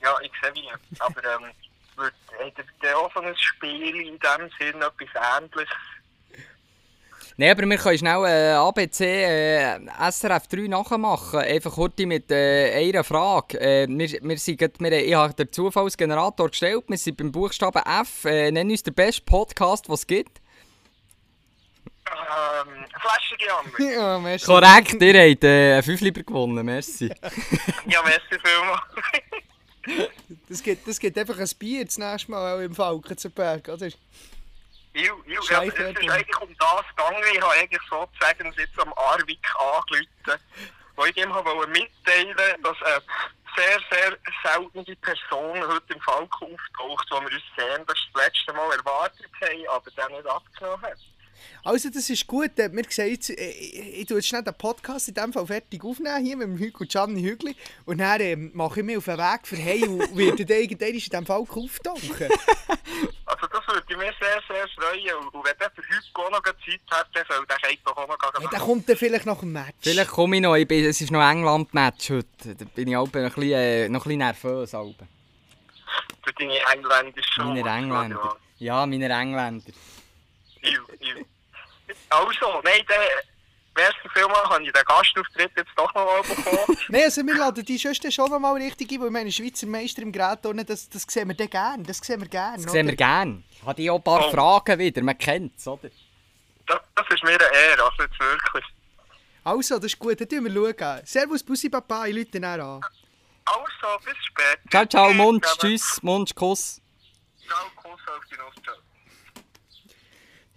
[0.00, 0.68] Ja, ich sehe wie.
[0.98, 1.50] Aber ähm,
[1.96, 5.68] würd- habt ihr auch so ein Spiel in dem Sinn, etwas Ähnliches?
[7.40, 9.80] Nein, aber wir können schnell äh, ABC äh,
[10.10, 11.40] SRF 3 nachmachen.
[11.40, 13.58] Einfach kurz mit äh, einer Frage.
[13.58, 16.84] Äh, wir, wir sind grad, wir, ich habe den Zufallsgenerator gestellt.
[16.88, 18.26] Wir sind beim Buchstaben F.
[18.26, 20.42] Äh, nenn uns den besten Podcast, den es gibt.
[22.10, 23.70] Ähm, Flaschengejammer.
[23.90, 24.44] Ja, merci.
[24.44, 26.66] Korrekt, ihr habt äh, einen 5 lieber gewonnen.
[26.66, 27.06] Merci.
[27.86, 28.82] ja, merci vielmals.
[30.46, 33.66] Das gibt, das gibt einfach ein Bier das nächste Mal auch im Falkenzenberg.
[33.66, 33.88] Oder?
[34.92, 37.22] Ju, ju, ja, es ist eigentlich um das gegangen.
[37.32, 40.42] Ich habe eigentlich sozusagen jetzt am Arvik angerufen,
[40.96, 43.02] wo ich ihm habe mitteilen dass eine
[43.56, 48.52] sehr, sehr seltene Person heute im Falken auftaucht, wo wir uns sehen, das das letzte
[48.52, 50.98] Mal erwartet haben, aber dann nicht abgenommen hat.
[51.64, 52.58] Also, das ist gut.
[52.58, 55.46] Äh, Wir sehen jetzt, äh, ich, ich tue jetzt schnell den Podcast in dem Fall
[55.46, 57.54] fertig aufnehmen, hier mit dem Hügel Gianni Hügli.
[57.84, 60.88] Und dann ähm, mache ich mich auf den Weg für Hey und werde dann irgendwann
[60.88, 62.28] in diesem Fall auftauchen.
[63.26, 65.14] Also das würde mich sehr, sehr freuen.
[65.20, 68.08] Und, und wenn der für heute auch noch Zeit hat, dann soll der doch auch
[68.08, 68.48] noch Ja, gehen.
[68.50, 69.76] der kommt dann vielleicht nach dem Match.
[69.80, 70.56] Vielleicht komme ich noch.
[70.56, 72.54] Ich bin, es ist noch England-Match heute.
[72.56, 74.74] Da bin ich auch ein bisschen, äh, noch ein bisschen nervös.
[74.74, 75.08] Alben.
[76.24, 78.36] Für deine engländische Meine Engländer.
[78.58, 79.72] Ja, meine Engländer.
[80.62, 81.24] Iu, iu.
[82.08, 82.98] Also, nein, dann
[83.76, 86.78] merci vielmals, habe ich den Gastauftritt jetzt doch noch mal bekommen.
[86.88, 90.02] Nein, also wir laden die Schwester schon noch mal richtig ein, weil meine Schweizer Meister
[90.02, 91.82] im Gerät unten, das, das sehen wir dann gerne.
[91.84, 92.62] Das sehen wir gerne.
[92.62, 93.42] Das sehen wir gerne.
[93.50, 94.30] Ich habe die auch ein paar Oh.
[94.30, 95.02] Fragen wieder.
[95.02, 95.88] Man kennt es, oder?
[96.66, 98.64] Das, das ist mir eine Ehre, also jetzt wirklich.
[99.42, 100.74] Also, das ist gut, dann schauen wir.
[100.78, 101.06] Schauen.
[101.06, 102.60] Servus, Bussi Papa, ich rufe dann an.
[103.46, 104.60] Also, bis später.
[104.70, 106.80] Ciao, ciao, Mund, tschüss, Mund, Kuss.
[107.46, 108.76] Ciao, Kuss auf die Nuss, ciao.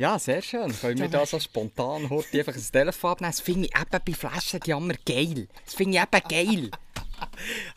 [0.04, 0.70] Ja, sehr schön.
[0.82, 3.32] Können wir da so spontan heute einfach ein Telefon abnehmen?
[3.32, 5.47] Das finde ich eben bei Flaschenjammer geil.
[5.64, 6.72] Das finde ich eben geil.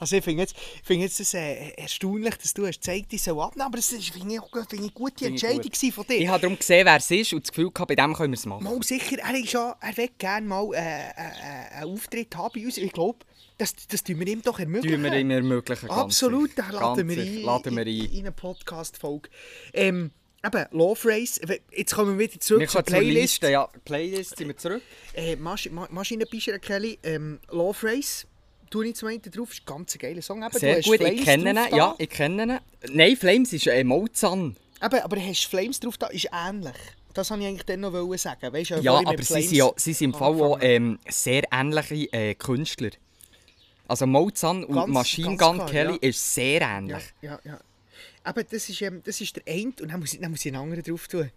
[0.00, 3.40] Also ich finde jetzt, find jetzt das, äh, erstaunlich, dass du hast gezeigt, ich soll
[3.40, 5.94] abnehmen, aber das ist- finde ich, ich eine gute Entscheidung gut.
[5.94, 6.16] von dir.
[6.16, 8.38] Ich habe darum gesehen, wer es ist und das Gefühl gehabt, bei dem können wir
[8.38, 8.64] es machen.
[8.64, 12.50] Mal sicher, er, ist ja, er will gerne mal äh, äh, äh, einen Auftritt haben
[12.56, 12.76] bei uns.
[12.76, 13.20] Ich glaube,
[13.56, 15.00] das, das tun wir ihm doch ermöglichen.
[15.00, 15.90] Tun wir ihm ermöglichen.
[15.90, 17.88] Absolut, da laden wir ein, Laden wir ein.
[18.10, 19.28] in eine Podcast-Folge.
[19.72, 20.10] Ähm,
[20.44, 21.40] eben, Love Race,
[21.72, 23.14] jetzt kommen wir wieder zurück Wir zur Playlist.
[23.42, 23.50] Liste.
[23.50, 24.82] Ja, Playlist sind wir zurück.
[25.14, 28.26] Äh, Masch Ma Maschinenbischer Kelly, ähm, Love Race,
[28.70, 30.42] tue ich zum einen drauf, ist ein ganz geiler Song.
[30.42, 31.76] Eben, Sehr gut, ich Flames kenne ihn.
[31.76, 32.58] Ja, ich kenne ihn.
[32.94, 34.56] Nein, Flames ist äh, Mozan.
[34.82, 36.74] Eben, aber hast du Flames drauf da, ist ähnlich.
[37.14, 38.52] Das wollte ich eigentlich dann noch sagen.
[38.52, 42.34] Weißt, Ja, aber sie sind, ja, sie sind im Fall auch ähm, sehr ähnliche äh,
[42.34, 42.90] Künstler.
[43.88, 46.08] Also Mozan und Ganz- Machine ganz Gun klar, Kelly ja.
[46.10, 47.02] ist sehr ähnlich.
[47.22, 47.58] ja, ja.
[48.26, 50.52] Aber das ist, ähm, das ist der eine und dann muss ich, dann muss ich
[50.52, 51.30] einen anderen drauf tun.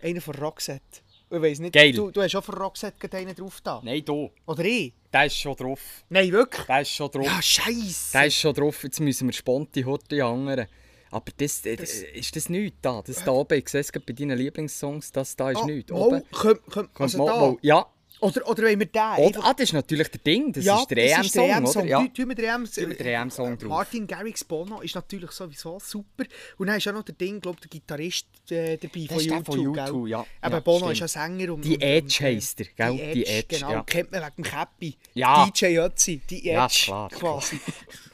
[0.00, 0.82] Einer von Roxette.
[1.30, 1.92] Ich weiss nicht, Geil.
[1.92, 3.80] Du, du hast auch von Roxette einen drauf da.
[3.84, 4.12] Nein, da.
[4.46, 4.92] Oder ich?
[5.12, 5.80] Der ist schon drauf.
[6.10, 6.66] Nein, wirklich?
[6.66, 7.24] Der ist schon drauf.
[7.24, 8.12] Ja, scheiße.
[8.12, 8.82] Der ist schon drauf.
[8.84, 10.66] Jetzt müssen wir spontan heute anderen.
[11.10, 13.02] Aber das, äh, Das- ist das nichts da?
[13.02, 15.90] Das da oben, ich sehe es bei deinen Lieblingssongs, das da ist Ah, nichts.
[15.92, 16.22] Oben.
[16.30, 17.40] komm, komm, also mal, da.
[17.40, 17.56] mal.
[17.62, 17.86] Ja,
[18.22, 19.16] Oder, oder wollen wir den?
[19.18, 20.52] Oder, ah, das ist natürlich der Ding.
[20.52, 21.84] Das ja, ist der EM-Song, oder?
[21.84, 22.00] Ja.
[22.02, 23.68] Tu- Tun wir den EM Tun wir den EM-Song drauf.
[23.68, 26.24] Martin Garrix Bono ist natürlich sowieso super.
[26.56, 29.36] Und dann ist auch noch der Ding, glaube der Gitarrist äh, dabei von ist der
[29.38, 29.46] YouTube.
[29.46, 30.26] von YouTube, ja.
[30.40, 30.92] Aber Ja, Bono stimmt.
[30.92, 31.52] ist ja Sänger.
[31.54, 32.92] Und, Die Edge äh, heisst er, gell?
[32.92, 33.70] Die Edge, Die Edge, genau.
[33.72, 33.82] ja.
[33.82, 34.96] Kennt man wegen dem Käppi.
[35.14, 35.46] Ja.
[35.46, 37.58] DJ Ötzi, die Edge Ja, klar, quasi.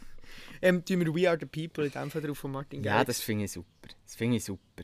[0.63, 3.07] ähm, tun wir We Are The People in dem Fall drauf von Martin Ja, Garrix.
[3.09, 3.89] das finde ich super.
[4.05, 4.83] Das finde ich super.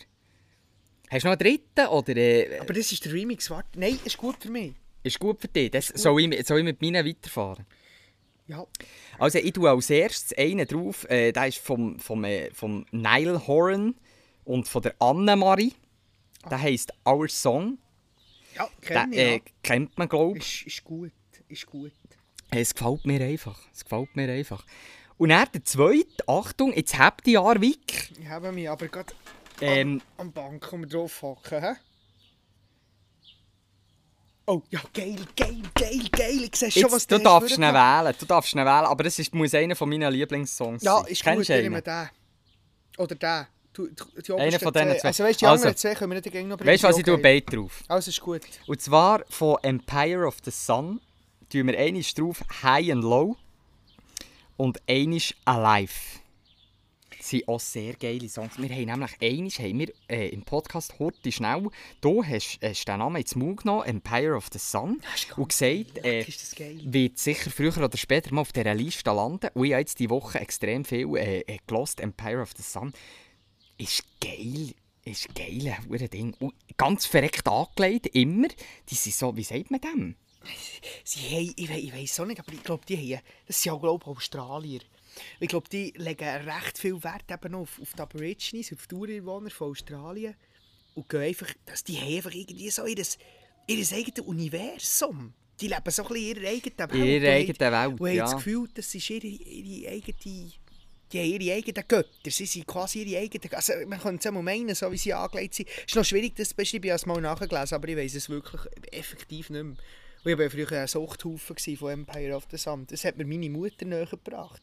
[1.11, 1.87] Hast du noch einen dritten?
[1.89, 3.79] Oder äh, Aber das ist der Remix, warte.
[3.79, 4.75] Nein, ist gut für mich.
[5.05, 5.71] Ist gut für dich?
[5.71, 7.65] Das, soll, ich, soll ich mit meinen weiterfahren?
[8.47, 8.67] Ja.
[9.19, 13.47] Also ich tue als erstes einen drauf, äh, der ist vom, vom, äh, vom Nile
[13.47, 13.95] Horan
[14.45, 15.73] und von der Annemarie.
[16.51, 17.79] Der heisst Our Song.
[18.55, 19.19] Ja, Den kenne ich.
[19.19, 19.41] äh, ja.
[19.63, 20.67] kennt man, glaube ich.
[20.67, 21.13] Ist, ist gut,
[21.49, 21.93] ist gut.
[22.51, 23.59] Es gefällt mir einfach.
[23.73, 24.65] Es gefällt mir einfach.
[25.17, 28.11] Und dann der zweite, Achtung, jetzt habt ihr Jahr Wick.
[28.21, 29.13] Ich habe mich aber gerade
[29.61, 31.73] Ähm, am Bank um drauf hocken, hä?
[34.47, 36.45] Oh, ja, geil, geil, geil, geil.
[36.45, 38.15] Ich sehe schon, was jetzt, du hast darfst ihn wählen.
[38.19, 41.07] Du darfst ihn wählen, aber es ist, muss einer von meinen Lieblingssongs Ja, sein.
[41.13, 42.11] ist Kennst gut, du ich nehme den.
[42.99, 43.47] Oder den.
[43.73, 45.09] Du, du, die Einer von diesen zwei.
[45.09, 45.63] Also weißt du, die Also.
[45.63, 46.71] anderen zwei können wir nicht gegen noch bringen.
[46.73, 47.11] Weißt du was, ich Okay.
[47.15, 47.83] tue beide drauf.
[47.89, 48.43] Also ist gut.
[48.67, 51.01] Und zwar von Empire of the Sun
[51.51, 53.37] tun wir einmal drauf High and Low
[54.59, 55.93] und einmal Alive.
[57.25, 58.59] Das sind auch sehr geile Songs.
[58.59, 61.71] Wir haben nämlich einmal haben wir, äh, im Podcast «Horti schnell»,
[62.03, 65.01] du hast, hast den Namen ins Mund genommen, Empire of the Sun,
[65.39, 66.27] und gesagt, äh,
[66.85, 69.49] wird sicher früher oder später mal auf dieser Liste landen.
[69.55, 72.01] Und ich habe jetzt diese Woche extrem viel äh, äh, gelost.
[72.01, 72.93] Empire of the Sun
[73.79, 74.75] ist geil.
[75.07, 76.37] Ist geil, ein Ding.
[76.41, 78.49] Und ganz verreckt angelegt, immer.
[78.91, 80.17] Die sind so, wie sagt man dem?
[81.05, 83.73] Sie haben, ich, we ich weiß auch nicht, aber ich glaube, die haben, das sind
[83.73, 84.81] ja, glaube ich, Australier.
[85.41, 89.51] Ich glaube, die legen recht viel Wert eben auf, auf die Aborigines, auf die Ureinwohner
[89.51, 90.35] von Australien.
[90.95, 92.97] Und gehen einfach, dass die haben einfach irgendwie so ihr,
[93.67, 95.33] ihr eigenes Universum.
[95.61, 96.95] Die leben so ein bisschen in ihrer eigenen Welt.
[96.95, 98.25] In ihrer und haben- eigenen Welt, Und haben ja.
[98.25, 100.53] das Gefühl, das ist ihre, ihre eigene...
[101.13, 102.31] Die haben ihre eigenen Götter.
[102.31, 103.55] Sie sind quasi ihre eigenen...
[103.55, 105.69] Also man könnte es mal meinen, so wie sie angelegt sind.
[105.69, 106.85] Es ist noch schwierig, das zu beschreiben.
[106.87, 109.77] Ich habe es mal nachgelesen, aber ich weiß es wirklich effektiv nicht mehr.
[110.25, 112.87] Und ich war früher ein Suchthaufen von Empire of the Sun.
[112.89, 114.63] Das hat mir meine Mutter näher gebracht.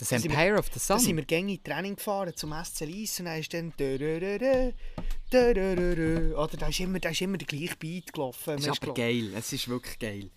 [0.00, 1.16] Das Da Empire of the Da sind Sun.
[1.18, 3.70] wir gängig in Training gefahren zum SC Lyss und dann ist dann...
[5.30, 8.56] Oder da ist immer, da ist immer der gleiche Beat gelaufen.
[8.56, 9.30] Das ist aber geil.
[9.36, 10.30] Es ist wirklich geil.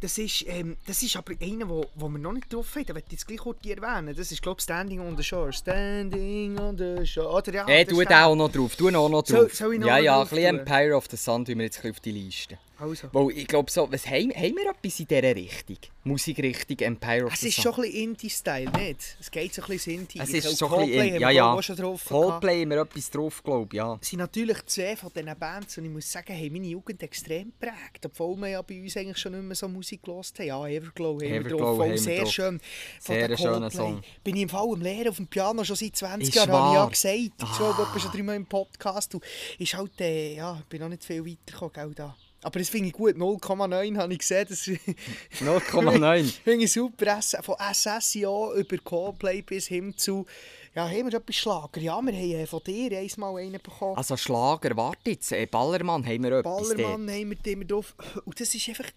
[0.00, 2.84] Das ist, ähm, das ist aber einer, wo, wo wir noch nicht drauf haben.
[2.84, 4.14] Den möchte ich jetzt gleich kurz erwähnen.
[4.14, 5.52] Das ist, glaube ich, Standing on the Shore.
[5.52, 7.28] Standing on the Shore.
[7.30, 8.76] Oder ja, das tu auch noch drauf.
[8.76, 9.54] Tu noch Soll- drauf.
[9.54, 10.58] soll ich noch ja, mal ja, ein drauf bisschen tun?
[10.66, 12.58] Empire of the Sun tun wir jetzt ein bisschen auf die Liste.
[12.84, 13.08] Also.
[13.12, 15.78] Weil ich glaube so, was haben, haben wir etwas in dieser Richtung?
[16.04, 19.16] Musikrichtung Empire of Es ist schon ein bisschen Indie-Style, nicht?
[19.18, 20.20] Es geht so ein bisschen Indie.
[20.20, 21.20] Es ist glaube, ein bisschen...
[21.20, 21.44] Ja, ja.
[21.44, 22.04] glaube schon drauf.
[22.04, 23.98] Coldplay haben wir etwas drauf, glaube ich, ja.
[24.00, 27.52] Es sind natürlich zwei von diesen Bands und ich muss sagen, haben meine Jugend extrem
[27.58, 28.04] geprägt.
[28.04, 30.46] Obwohl wir ja bei uns eigentlich schon nicht mehr so Musik gehört haben.
[30.46, 31.76] Ja, Everglow haben wir Everglow drauf.
[31.76, 32.32] Voll wir sehr drauf.
[32.32, 32.60] schön.
[33.00, 33.76] Von Sehr schöner Coldplay.
[33.76, 34.02] Song.
[34.22, 36.68] Bin ich im Fall am Lehren auf dem Piano schon seit 20 Ist Jahren, habe
[36.68, 37.50] ich ja gesagt.
[37.50, 39.14] Ich glaube, etwa schon dreimal im Podcast.
[39.14, 39.24] Und
[39.58, 42.16] ist halt, äh, ja, ich bin noch nicht viel weitergekommen, gell, da.
[42.44, 43.16] Aber das finde ich gut.
[43.16, 44.46] 0,9 habe ich gesehen.
[44.48, 46.24] Das 0,9.
[46.44, 47.20] finde ich super.
[47.42, 50.26] Von SSIO über Coldplay bis hin zu...
[50.74, 51.80] Ja, haben wir etwas Schlager?
[51.80, 53.96] Ja, wir haben äh, von dir einmal einen bekommen.
[53.96, 55.30] Also Schlager, warte jetzt.
[55.32, 57.94] Äh, Ballermann haben wir etwas Ballermann haben wir immer drauf.
[58.24, 58.90] Und das ist einfach...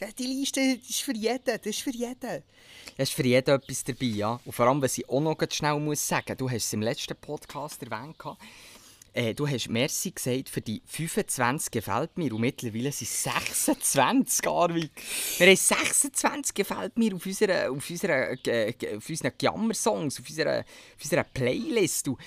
[0.00, 1.40] Ja, Die Liste ist für jeden.
[1.44, 2.42] Das ist für jeden.
[2.96, 4.40] Es ist für jeden etwas dabei, ja.
[4.44, 7.16] Und vor allem, was ich auch noch schnell muss sagen du hast es im letzten
[7.16, 8.16] Podcast erwähnt.
[9.14, 14.44] Äh, du hast Merci gesagt für die 25 gefällt mir und mittlerweile sind es 26,
[14.48, 14.90] Arvik.
[15.38, 20.58] Wir haben 26 gefällt mir auf, unserer, auf, unserer, äh, auf unseren Jammer-Songs, auf unserer,
[20.60, 22.08] auf unserer Playlist.
[22.08, 22.18] Und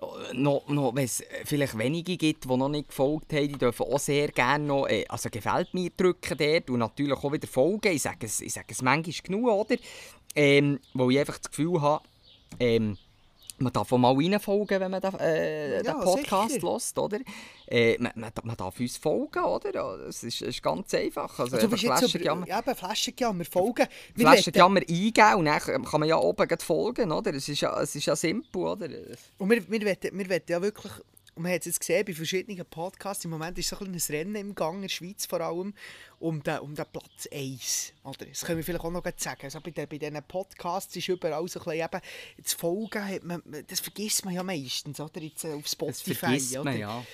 [0.00, 3.86] äh, noch, noch wenn es vielleicht wenige gibt, die noch nicht gefolgt haben, die dürfen
[3.86, 7.92] auch sehr gerne noch äh, also gefällt mir drücken dort und natürlich auch wieder folgen.
[7.92, 9.76] Ich sage es, ich sage es manchmal genug, oder?
[10.36, 12.04] Ähm, wo ich einfach das Gefühl habe,
[12.60, 12.96] ähm,
[13.58, 17.18] man darf auch mal reinfolgen, wenn man den, äh, Ja, den Podcast hört, oder?
[17.68, 20.06] Äh, man, man, man darf uns folgen, oder?
[20.08, 21.38] Es ist, ist ganz einfach.
[21.38, 23.86] Also, du bist jetzt Flaschenjammer, ja, eben, Flaschenjammer folgen.
[24.16, 27.34] Flaschenjammer eingeben und dann kann man ja oben folgen, oder?
[27.34, 28.88] Es ist ja, es ist ja simpel, oder?
[29.38, 30.92] Und wir, wir, wollen, wir wollen ja wirklich,
[31.34, 34.10] und man hat es jetzt gesehen bei verschiedenen Podcasts, im Moment ist so ein kleines
[34.10, 35.72] Rennen im Gang, in der Schweiz vor allem,
[36.18, 37.94] um den, um den Platz 1.
[38.04, 38.26] Oder?
[38.26, 39.40] Das können wir vielleicht auch noch sagen.
[39.44, 42.00] Also bei, den, bei diesen Podcasts ist überall so ein bisschen eben,
[42.42, 45.20] das Folgen, hat man, das vergisst man ja meistens, oder?
[45.20, 46.14] Jetzt äh, auf Das Spotify.
[46.14, 46.64] vergisst oder?
[46.64, 47.04] man, ja.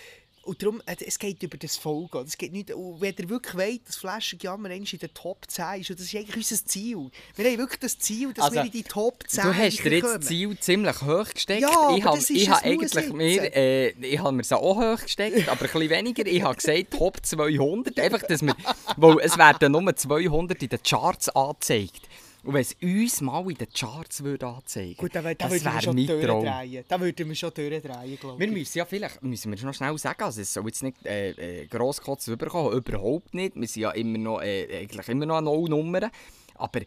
[0.49, 2.24] Und darum, äh, es geht über das Folgen.
[2.24, 5.90] Es geht nicht, und wenn ihr wirklich wollt, dass Flaschenjammer in den Top 10 ist,
[5.90, 7.11] und das ist eigentlich unser Ziel.
[7.36, 9.92] Wir haben wirklich das Ziel, dass Also, wir in die Top 10 Du hast dir
[9.92, 11.61] jetzt das Ziel ziemlich hoch gesteckt.
[11.61, 15.61] Ja, ich habe ich eigentlich mir, äh, ich habe mir es auch hoch gesteckt, aber
[15.61, 16.26] ein bisschen weniger.
[16.26, 18.57] Ich habe gesagt Top 200, einfach, dass wir,
[18.96, 22.07] weil es werden nur 200 in den Charts angezeigt.
[22.45, 25.64] Und wenn es uns mal in den Charts würde anzeigen Gut, da, da das würden
[25.64, 26.84] wir wäre schon mein Traum.
[26.89, 27.82] Da würden wir schon durchdrehen,
[28.20, 28.53] glaube Wir ich.
[28.53, 31.66] müssen ja vielleicht, müssen wir noch schnell sagen, also es soll jetzt nicht äh, äh,
[31.66, 33.57] grosskotz überkommen, überhaupt nicht.
[33.57, 36.11] Wir sind ja immer noch, äh, eigentlich immer noch eine Null-Nummer.
[36.55, 36.80] Aber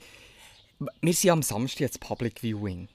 [1.02, 2.88] wir sind am Samstag jetzt Public Viewing.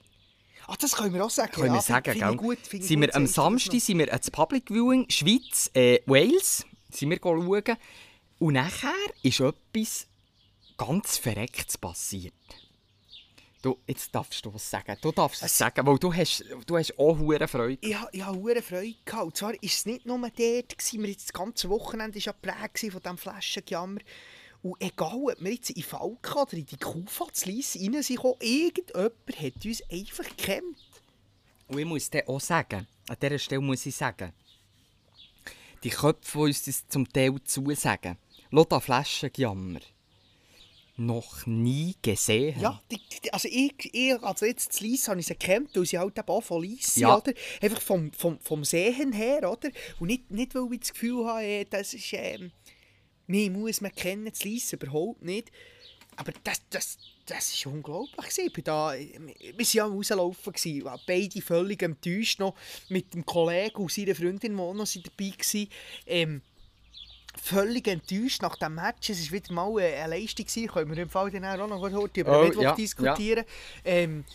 [0.67, 1.51] Ach, das können wir auch sagen.
[1.51, 2.35] Können ja, wir sagen, gell?
[2.35, 7.09] gut, sind gut, wir am Samstag sind wir ans Public Viewing, Schweiz, äh, Wales, sind
[7.09, 7.77] wir schauen.
[8.39, 8.91] Und nachher
[9.23, 10.07] ist etwas
[10.77, 12.33] ganz Verrecktes passiert.
[13.61, 14.95] Du, jetzt darfst du was sagen.
[15.01, 17.79] Du darfst es sagen, weil du hast, du hast auch hure Freude.
[17.81, 18.95] Ich, ich hatte hure Freude.
[19.03, 19.25] Gehabt.
[19.25, 20.33] Und zwar war es nicht nur dort,
[20.77, 23.99] gewesen, wir jetzt das ganze Wochenende war ja geprägt von diesem Flaschenjammer.
[24.61, 28.19] Und egal, ob wir jetzt in Falka oder in die Kufa zu Lies rein sind,
[28.41, 30.77] irgendjemand hat uns einfach gekämmt.
[31.67, 34.33] Und ich muss dir auch sagen, an dieser Stelle muss ich sagen,
[35.83, 38.17] die Köpfe, die uns das zum Teil zusagen,
[38.51, 39.79] lass da Flaschenjammer.
[40.99, 42.59] Noch nie gesehen.
[42.59, 45.85] Ja, die, die, also ich, ich, also jetzt zu Lies habe ich sie gekämmt, weil
[45.85, 47.17] sie halt eben auch von Lies Ja.
[47.17, 47.33] oder?
[47.61, 49.69] Einfach vom, vom, vom Sehen her, oder?
[49.99, 52.51] Und nicht, nicht weil ich das Gefühl habe, eh, das ist, ähm,
[53.27, 55.51] mich muss man kennen, zu Lies überhaupt nicht.
[56.15, 58.15] Aber das, das, das ist unglaublich.
[58.15, 58.51] gewesen.
[58.55, 62.55] Ich da, wir waren ja am Rauslaufen, gewesen, beide völlig enttäuscht, noch
[62.89, 65.67] mit dem Kollegen und seiner Freundin, die auch noch dabei waren.
[66.07, 66.41] Ähm,
[67.37, 69.09] völlig enttäuscht nach dem Match.
[69.09, 70.45] Es war wieder mal eine eine Leistung.
[70.45, 70.67] gewesen.
[70.67, 73.45] Können wir im Fall dann auch noch heute über Oh, Mittwoch ja, diskutieren.
[73.83, 74.25] Ähm,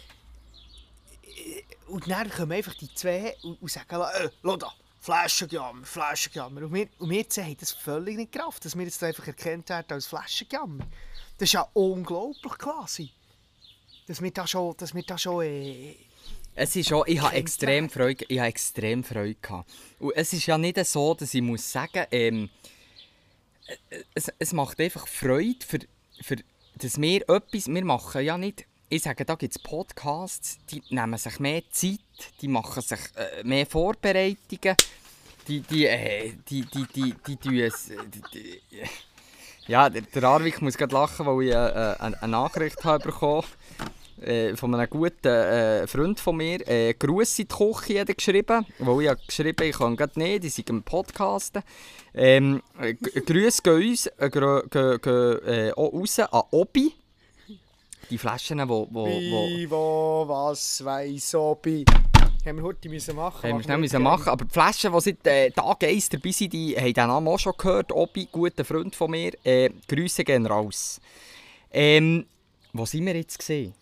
[1.24, 6.62] äh, und dann kommen einfach die zwei und, sagen, äh, schau da, Flaschenjammer, Flaschenjammer.
[6.62, 9.68] Und wir, und wir zwei haben das völlig nicht gerafft, dass wir jetzt einfach erkannt
[9.68, 10.84] werden als Flaschenjammer.
[11.38, 13.10] Das ist ja unglaublich quasi.
[14.06, 15.96] Dass wir da schon, dass wir da schon äh,
[16.54, 17.90] Es ist auch, ich habe extrem.
[17.90, 19.70] Freude, ich habe extrem Freude gehabt.
[19.98, 22.71] Und es ist ja nicht so, dass ich muss sagen, ähm, äh,
[24.14, 25.78] es, es macht einfach Freude, für,
[26.20, 26.36] für,
[26.76, 31.16] dass wir etwas, wir machen ja nicht, ich sage, da gibt es Podcasts, die nehmen
[31.16, 32.00] sich mehr Zeit,
[32.40, 34.76] die machen sich äh, mehr Vorbereitungen,
[35.48, 38.60] die, die, äh, die, die, die, die, es, die, die,
[39.66, 43.46] ja, der, Arvik muss gerade lachen, weil ich äh, äh, eine, Nachricht habe bekommen
[44.20, 46.66] äh, von einem guten äh, Freund von mir.
[46.68, 50.44] Äh, Gruß in die Küche hat geschrieben, weil ich habe geschrieben, ich kann gerade nicht,
[50.44, 51.62] die sind im Podcasten.
[52.14, 56.92] Ähm, äh, Grüße gehen uns äh, gehen, gehen, äh, auch raus an Obi.
[58.10, 58.68] Die Flaschen, die...
[58.68, 61.84] Wo, wo, wo, Vivo, was weiß Obi.
[62.44, 63.48] Haben wir heute müssen machen.
[63.48, 64.28] haben wir schnell müssen machen.
[64.28, 67.38] Aber die Flaschen, die seit äh, Tag 1 dabei sind, die haben den Namen auch
[67.38, 67.92] schon gehört.
[67.92, 69.32] Obi, guter Freund von mir.
[69.44, 71.00] Äh, Grüße gehen raus.
[71.70, 72.26] Ähm,
[72.72, 73.74] wo sind wir jetzt gesehen?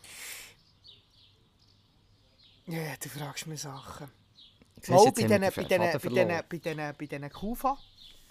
[2.66, 4.08] Ja, du fragst mir Sachen.
[4.88, 7.76] Mal bei diesen bei bei bei bei Kufa.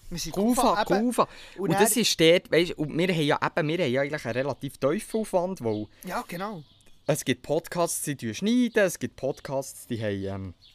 [0.08, 1.06] Wir sind Kufa, eben.
[1.06, 1.28] Kufa.
[1.56, 4.24] Und, Und das ist dort, weißt, und wir haben ja eben, wir haben ja eigentlich
[4.24, 6.64] einen relativ tiefen Aufwand, weil Ja, genau.
[7.06, 10.69] es gibt Podcasts, die schneiden, es gibt Podcasts, die haben ähm, äh,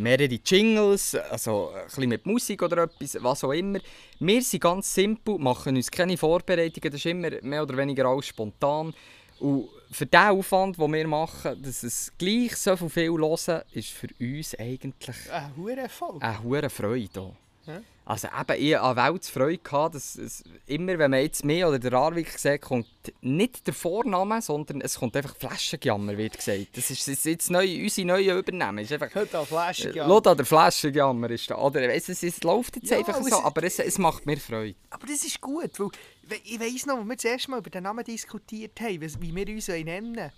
[0.00, 3.78] mehrere Jingles, also ein bisschen mit Musik oder etwas, was auch immer.
[4.18, 8.26] Wir sind ganz simpel, machen uns keine Vorbereitungen, das ist immer mehr oder weniger alles
[8.26, 8.92] spontan.
[9.38, 14.08] Und für den Aufwand, den wir machen, dass es gleich so viel, hören, ist für
[14.20, 16.22] uns eigentlich Ein hoher Erfolg.
[16.22, 17.32] eine hohe Freude.
[17.66, 17.80] Ja.
[18.10, 21.78] Also eben, ich hatte Welt Freude, gehabt, dass es immer, wenn man jetzt mehr oder
[21.78, 22.88] der Arvik sagt, kommt
[23.20, 26.76] nicht der Vorname, sondern es kommt einfach Flaschenjammer, wird gesagt.
[26.76, 28.78] Das ist, ist jetzt neu, unsere neue Übernehmen.
[28.78, 30.08] Es ist einfach, Heute an Flaschen, äh, ja.
[30.08, 31.54] Schau da, der Flaschenjammer ist da.
[31.58, 34.74] Oder, es, es, es läuft jetzt Ja, einfach so, aber es, es macht mir Freude.
[34.90, 35.90] Aber das ist gut, weil
[36.24, 39.36] we- ich weiss noch, als wir das erste Mal über den Namen diskutiert haben, wie
[39.36, 40.32] wir uns nennen.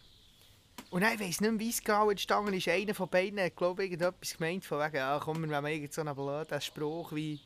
[0.90, 2.68] Und dann, ich weiss nicht mehr, wie es genau entstanden ist.
[2.68, 6.02] Einer von beiden hat, glaube ich, irgendetwas gemeint, von wegen, ja, komm, wir irgend so
[6.02, 7.40] einen blöden Spruch wie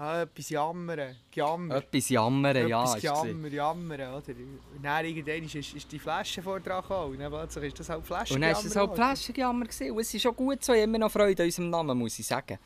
[0.00, 1.16] Ah, etwas jammern.
[1.34, 1.74] Jammer.
[1.74, 2.82] Etwas jammern, ja.
[2.82, 3.26] Etwas ist gewesen.
[3.26, 4.32] jammern, jammern, oder?
[4.76, 7.14] Und dann irgendwann ist, ist, ist die Flasche vor dran gekommen.
[7.14, 9.64] Und dann plötzlich ist das halt Flasche Und dann war es halt Flaschenjammer.
[9.64, 9.90] gewesen.
[9.90, 12.26] Und es ist auch gut so, ich immer noch Freude an unserem Namen, muss ich
[12.26, 12.58] sagen.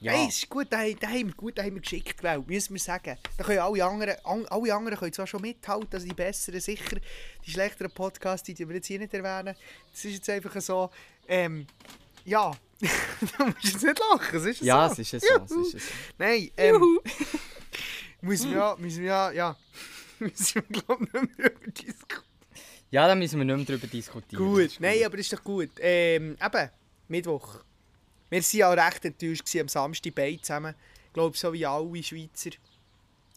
[0.00, 2.46] Ja, Hey, es ist gut, da, da haben wir gut, da haben wir geschickt gewählt,
[2.46, 3.16] müssen wir sagen.
[3.36, 6.98] Da können alle anderen, an, alle anderen können zwar schon mithalten, also die besseren sicher,
[7.44, 9.56] die schlechteren Podcasts, die wir jetzt hier nicht erwähnen.
[9.90, 10.88] Das ist jetzt einfach so,
[11.26, 11.66] ähm,
[12.24, 12.52] ja,
[13.38, 14.92] du musst jetzt nicht lachen, es ist ja so.
[14.92, 15.60] es ist ja so.
[15.60, 15.94] Es ist so.
[16.18, 17.00] Nein, ähm,
[18.20, 19.56] müssen wir ja, müssen wir ja,
[20.18, 22.24] müssen wir glaube ich nicht mehr über diskutieren.
[22.90, 24.44] Ja, da müssen wir nicht mehr darüber diskutieren.
[24.44, 25.70] Gut, nein, aber ist doch gut.
[25.80, 26.70] Ähm, eben,
[27.08, 27.64] Mittwoch.
[28.30, 30.74] Wir waren ja recht enttäuscht am Samstag beide zusammen.
[31.06, 32.50] Ich glaube, so wie alle Schweizer.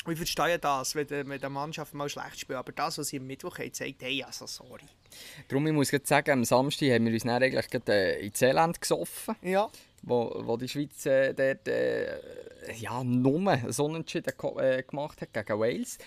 [0.03, 2.57] Und ich verstehe das, wenn die, wenn die Mannschaft mal schlecht spielt.
[2.57, 4.81] Aber das, was sie am Mittwoch haben, zeigt, hey, also sorry.
[5.47, 8.33] Darum, ich muss gerade sagen, am Samstag haben wir uns dann eigentlich gerade, äh, in
[8.33, 9.69] Zeeland gesoffen, Ja.
[10.01, 12.17] wo, wo die Schweiz äh, dort äh,
[12.79, 15.97] ja, nur einen Sonnenunterschied ko- äh, gemacht hat gegen Wales.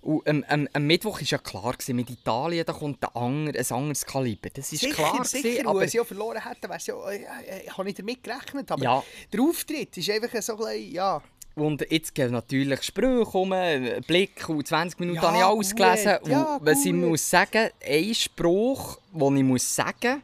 [0.00, 3.58] Und ähm, ähm, am Mittwoch war ja klar, gewesen, mit Italien da kommt ein, ander,
[3.58, 4.48] ein anderes Kaliber.
[4.50, 5.24] Das ist Sicher, klar.
[5.24, 5.42] sicher.
[5.42, 8.70] gewesen, aber wenn sie auch verloren hätten, ja, äh, äh, ich habe nicht damit gerechnet.
[8.70, 9.02] Aber Ja.
[9.32, 11.22] der Auftritt ist einfach so ein bisschen, ja.
[11.56, 15.70] Und jetzt gehen natürlich Sprüche um, äh, Blick und 20 Minuten Ja, habe ich alles
[15.70, 16.18] gut, gelesen.
[16.26, 17.00] ja, und was ich gut.
[17.00, 20.22] muss sagen, ein Spruch, den ich muss sagen,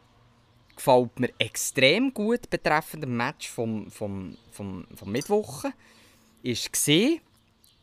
[0.75, 5.65] gefällt mir extrem gut betreffend dem Match vom, vom, vom, vom Mittwoch,
[6.43, 7.19] ist gesehen,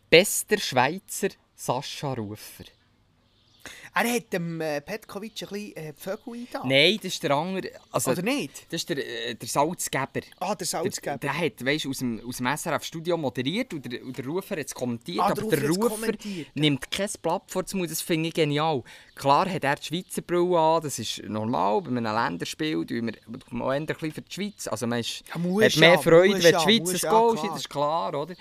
[0.09, 2.65] bester Schweizer Sascha Rufer.
[3.93, 6.69] Er hat dem äh, Petkovic ein bisschen äh, Vögel eingetan.
[6.69, 7.71] Nein, das ist der andere.
[7.91, 8.65] Also, Oder nicht?
[8.73, 10.21] Das ist der, äh, der Salzgeber.
[10.39, 11.19] Ah, der Der, Salzgeber.
[11.19, 14.67] der hat weißt, aus, dem, aus dem SRF-Studio moderiert und der, und der Rufer hat
[14.67, 15.21] es kommentiert.
[15.21, 16.13] Ah, der aber der Rufer
[16.55, 18.83] nimmt kein Blatt vor den Mund, das finde ich genial.
[19.17, 21.83] Klar hat er die Schweizer Brille an, das ist normal.
[21.83, 23.15] Bei einem Länderspiel tun wir
[23.51, 24.69] mal eher ein bisschen für die Schweiz.
[24.69, 27.71] Also man ist, Ja, hat mehr Freude, wenn die Schweiz ein Goal schießt, das ist
[27.71, 28.35] klar, oder?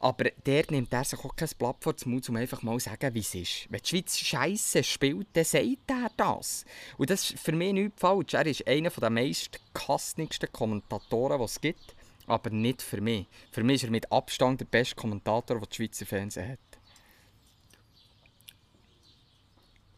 [0.00, 2.90] Aber der nimmt er sich auch kein Blatt vor den Mund, um einfach mal zu
[2.90, 3.66] sagen, wie es ist.
[3.70, 6.64] Wenn die Schweiz Scheiße spielt, dann sagt er das.
[6.98, 8.34] Und das ist für mich nichts falsch.
[8.34, 11.94] Er ist einer der meist gehasstensten Kommentatoren, die es gibt.
[12.26, 13.26] Aber nicht für mich.
[13.52, 16.58] Für mich ist er mit Abstand der beste Kommentator, den die Schweizer Fernsehen hat.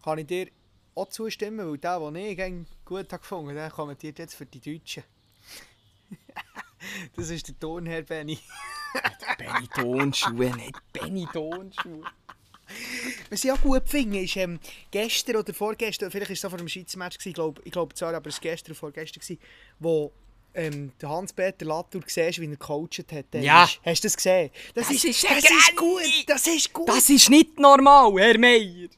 [0.05, 0.49] Kann ich dir
[0.95, 2.17] auch zustimmen, weil der, den
[2.63, 5.05] ich gut gefunden habe, kommentiert jetzt für die Deutschen.
[7.17, 8.39] das ist der Tonherr Benny.
[9.39, 12.03] Benny Tonschuhe, nicht Benny Tonschuhe.
[13.31, 14.61] Was ich auch gut finde, ist ähm,
[14.91, 17.97] gestern oder vorgestern, vielleicht war es vor dem Schweizer Match, gewesen, ich glaube ich glaub
[17.97, 19.41] zwar, aber es war gestern oder vorgestern, gewesen,
[19.79, 20.13] wo
[20.55, 23.27] ähm, Hans-Peter Latour siehst, wie er gecoacht hat.
[23.33, 23.65] Der Ja.
[23.65, 24.51] Ist, hast du das gesehen?
[24.75, 26.89] Das, Das ist, ist das ist gut, das ist gut.
[26.89, 28.89] Das ist nicht normal, Herr Meier.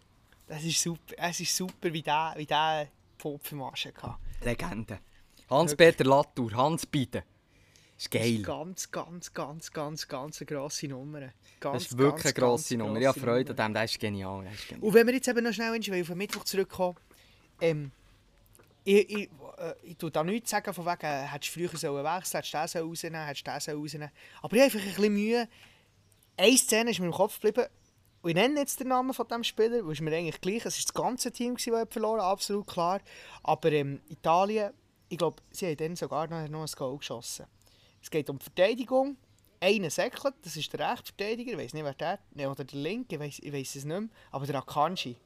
[0.47, 4.17] Das ist super, es ist super, wie der, wie der Pfopfenmasche hatte.
[4.45, 4.99] Legende.
[5.49, 7.23] Hans-Peter Latour, Hans Bieden.
[8.01, 8.37] Ist Das geil.
[8.37, 11.21] ist ganz, ganz, ganz, ganz, ganz eine grosse Nummer.
[11.61, 12.99] Ganz, Das ist wirklich eine ganz, grosse ganz Nummer.
[13.01, 13.65] Ich habe grosse Freude Nummer.
[13.65, 14.43] an dem, der ist genial.
[14.43, 14.89] Der ist genial.
[14.89, 16.97] Und wenn wir jetzt eben noch schnell weil auf den Mittwoch zurückkommen,
[17.61, 17.91] ähm,
[18.85, 22.03] ich, ich, äh, ich tue da nichts sagen, von wegen, äh, hättest du früher sollen
[22.03, 25.13] wechseln hättest du sollen rausnehmen hättest du sollen rausnehmen Aber ich habe einfach ein bisschen
[25.13, 25.49] Mühe.
[26.39, 27.69] Eine Szene ist mir im Kopf geblieben.
[28.23, 30.79] Und ich nenne jetzt den Namen von diesem Spieler, weil es mir eigentlich gleich Es
[30.79, 33.03] war das ganze Team, das verloren absolut klar.
[33.43, 34.73] Aber ähm, Italien,
[35.11, 37.45] ich glaube, sie haben dann sogar noch ein Goal geschossen.
[38.03, 39.17] Es geht um die Verteidigung.
[39.63, 43.17] Einer säckelt, das ist der Rechtsverteidiger, ich weiß nicht, wer der nee, oder der Linke,
[43.17, 44.09] ich weiß ich es nicht mehr.
[44.31, 45.17] Aber der Akanji.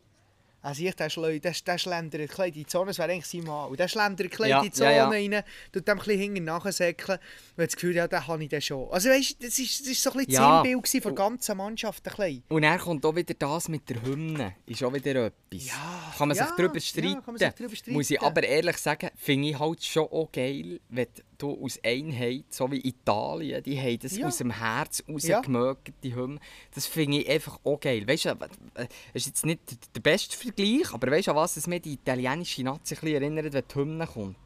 [0.60, 3.26] Also ich, der, schleu, der, der schlendert ein bisschen in die Zone, das wäre eigentlich
[3.26, 3.68] sein Mann.
[3.68, 5.08] Und der schlendert ein bisschen Ja, in die Zone ja, ja.
[5.08, 7.18] rein, tut dem ein bisschen hinten nachsäckeln
[7.58, 8.90] und das Gefühl, ja, den habe ich dann schon.
[8.90, 10.62] Also weißt du, das das ist so ein bisschen das Ja.
[10.62, 12.08] Sinnbild gewesen von der ganzen Mannschaft.
[12.08, 12.42] Ein bisschen.
[12.48, 14.54] Und dann kommt auch wieder das mit der Hymne.
[14.64, 15.66] Ist auch wieder etwas.
[15.66, 17.38] Ja, kann man sich ja, darüber ja, streiten.
[17.38, 18.24] sich darüber Muss ich streiten.
[18.24, 21.08] aber ehrlich sagen, finde ich halt schon auch geil, wenn
[21.38, 24.26] du aus Einheit, so wie Italien, die haben das Ja.
[24.26, 25.36] aus dem Herz Ja.
[25.38, 26.40] rausgemögt, die Hymne.
[26.74, 28.06] Das finde ich einfach auch geil.
[28.06, 29.60] Weißt du, äh, es ist jetzt nicht
[29.94, 33.64] der beste Vergleich, aber weißt du, an was es mir die italienische Nazi erinnert, wenn
[33.68, 34.36] die Hymne kommt?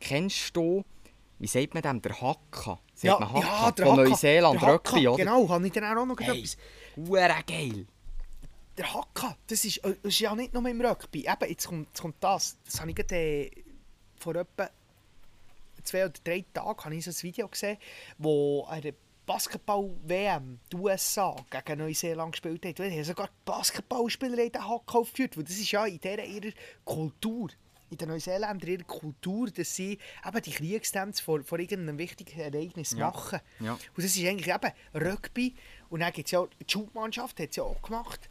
[0.00, 0.84] Kennst du,
[1.38, 2.78] wie sagt man dem, der Haka?
[2.94, 3.70] Sagt man Haka?
[3.72, 5.16] der Von Haka, Neuseeland, der Haka, Rugby, oder?
[5.18, 6.56] Genau, habe ich dann auch noch Hey, etwas.
[6.96, 7.86] Hure geil.
[8.76, 11.20] Der Haka, das ist, äh, das ist ja nicht nur im Rugby.
[11.26, 12.56] Eben, jetzt kommt, jetzt kommt das.
[12.64, 13.50] Das habe ich gerade äh,
[14.18, 14.70] vor etwa
[15.84, 17.78] zwei oder drei Tagen habe ich so ein Video gesehen,
[18.18, 18.94] wo eine
[19.26, 22.78] Basketball-WM die USA gegen Neuseeland gespielt hat.
[22.78, 25.36] Da haben sogar die Basketballspieler in den Haka aufgeführt.
[25.36, 26.52] weil Das ist ja in dieser ihrer
[26.84, 27.48] Kultur.
[27.90, 32.92] In den Neuseeländern ihrer Kultur, dass sie eben die Kriegstänze vor, vor irgendeinem wichtigen Ereignis
[32.92, 33.10] Ja.
[33.10, 33.40] machen.
[33.60, 33.72] Ja.
[33.72, 35.54] Und das ist eigentlich eben Rugby.
[35.90, 38.30] Und dann gibt es ja, die Schulmannschaft hat es ja auch gemacht.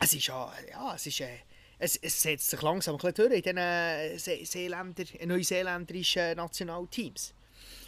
[0.00, 1.28] Es ist ja, ja, es ist, äh,
[1.78, 7.34] es, es setzt sich langsam ein durch in diesen äh, See Seeländer, äh, neuseeländischen Nationalteams.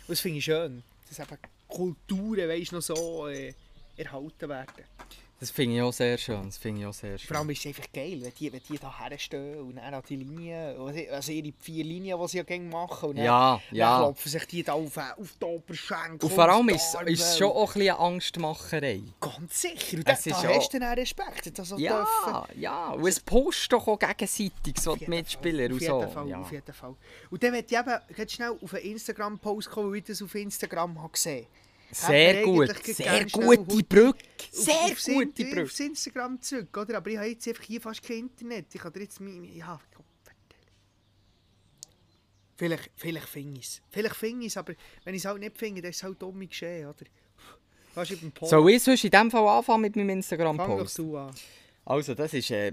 [0.03, 3.55] Und das finde ich schön, dass eben Kulturen weißt, noch so äh,
[3.97, 4.85] erhalten werden.
[5.41, 6.43] Das finde ich auch sehr schön.
[6.47, 7.29] Das finde ich auch sehr schön.
[7.29, 10.03] Vor allem ist es einfach geil, wenn die, wenn die da herstehen und dann an
[10.09, 10.77] die Linie,
[11.13, 13.11] also ihre vier Linien, die sie ja machen.
[13.11, 13.99] Und dann, Ja, dann ja.
[13.99, 16.29] klopfen sich die da auf, auf die Oberschenkel.
[16.29, 19.03] Und vor allem ist es schon auch ein bisschen Angstmacherei.
[19.21, 19.97] Ganz sicher.
[19.99, 21.95] Und da, da ja- hast du dann auch Respekt, dass so dürfen.
[21.95, 22.89] Ja, ja.
[22.91, 26.01] Und es pusht doch auch gegenseitig, so die Mitspieler und auf so.
[26.01, 26.41] jeden Fall, ja.
[26.41, 26.95] Auf jeden Fall.
[27.31, 27.81] Und dann möchte ich
[28.19, 31.47] eben schnell auf einen Instagram-Post kommen, weil ich das auf Instagram habe gesehen
[31.91, 34.19] Sehr gut, sehr gute auf- Brücke.
[34.19, 35.63] Auf- Sehr aufs In- gute Brücke.
[35.63, 36.97] Aufs Instagram zurück, oder?
[36.99, 38.75] Aber ich habe jetzt einfach hier fast kein Internet.
[38.75, 39.45] Ich dir jetzt mein...
[39.45, 39.81] Ja.
[42.57, 43.83] Vielleicht, vielleicht finde ich es.
[43.89, 44.75] Vielleicht finde ich es, aber
[45.05, 47.05] wenn ich es halt nicht finde, dann ist es halt dumm geschehen, oder?
[48.17, 48.51] Den Post.
[48.51, 50.99] Soll ich sonst in dem Fall anfangen mit meinem Fang doch Instagram-Post?
[50.99, 51.35] du an.
[51.85, 52.51] Also, das ist.
[52.51, 52.73] Äh,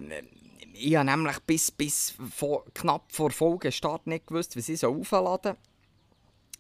[0.73, 5.53] ich habe nämlich bis, bis vor, knapp vor Folgestart nicht gewusst, was ich so aufladen
[5.53, 5.57] soll.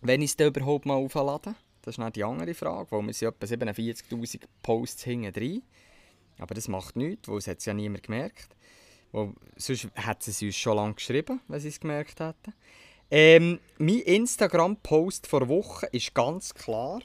[0.01, 1.55] Wenn ich es überhaupt mal auflade.
[1.85, 5.61] Das ist dann die andere Frage, weil wir sind etwa 47'000 Posts hinten drin.
[6.39, 8.49] Aber das macht nichts, weil es hat es ja niemand gemerkt.
[9.11, 12.53] Weil, sonst hätten sie uns schon lange geschrieben, wenn sie es gemerkt hätten.
[13.11, 16.99] Ähm, mein Instagram-Post vor Woche ist ganz klar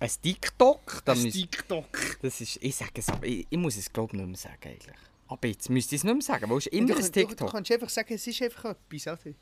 [0.00, 1.02] ein TikTok.
[1.04, 2.18] Da Ein müsst- TikTok.
[2.22, 4.56] das ist, ich sage es, aber ich, ich muss es glaube ich nicht mehr sagen
[4.64, 4.96] eigentlich.
[5.28, 7.06] Aber jetzt müsste ich es nicht mehr sagen, weil es ist immer Du, ein du,
[7.06, 7.50] du TikTok.
[7.52, 9.34] kannst einfach sagen, es ist einfach etwas, oder?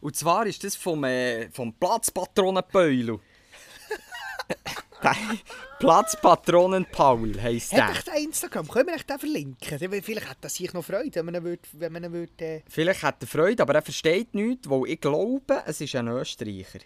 [0.00, 3.20] Und zwar ist das vom, äh, vom Platzpatronen-Peulo.
[5.78, 7.88] Platzpatronen Paul heisst der.
[7.88, 8.66] Hat echt Instagram?
[8.68, 9.78] Können wir echt den verlinken?
[9.78, 12.40] Dann- Vielleicht hat das sich noch Freude, wenn man ihn würd, wenn man ihn würd,
[12.40, 12.62] äh...
[12.68, 16.80] Vielleicht hat er Freude, aber er versteht nichts, weil ich glaube, es ist ein Österreicher.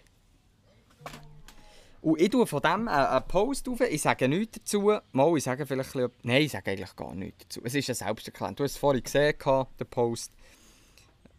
[2.01, 4.91] Und ich tue von dem einen Post auf, ich sage nichts dazu.
[5.11, 7.61] Mal, ich sage vielleicht ein bisschen, Nein, ich sage eigentlich gar nichts dazu.
[7.63, 8.55] Es ist ein Selbsterklärung.
[8.55, 9.35] Du hast es vorhin gesehen,
[9.79, 10.31] den Post.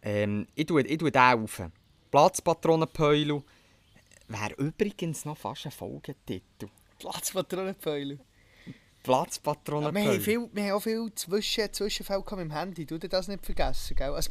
[0.01, 1.61] Ähm, ich, tue, ich tue den auf.
[2.11, 3.43] Platzpatronenpeulo.
[4.27, 6.69] Wäre übrigens noch fast ein Folgetitel.
[6.99, 8.15] Platzpatronenpfeiler.
[8.15, 10.05] Ja, Platzpatronenpeulo.
[10.05, 12.85] wir, haben viel, wir haben auch viel Zwischen, Zwischenfälle mit dem Handy.
[12.85, 14.13] Du das nicht vergessen, gell?
[14.13, 14.29] Als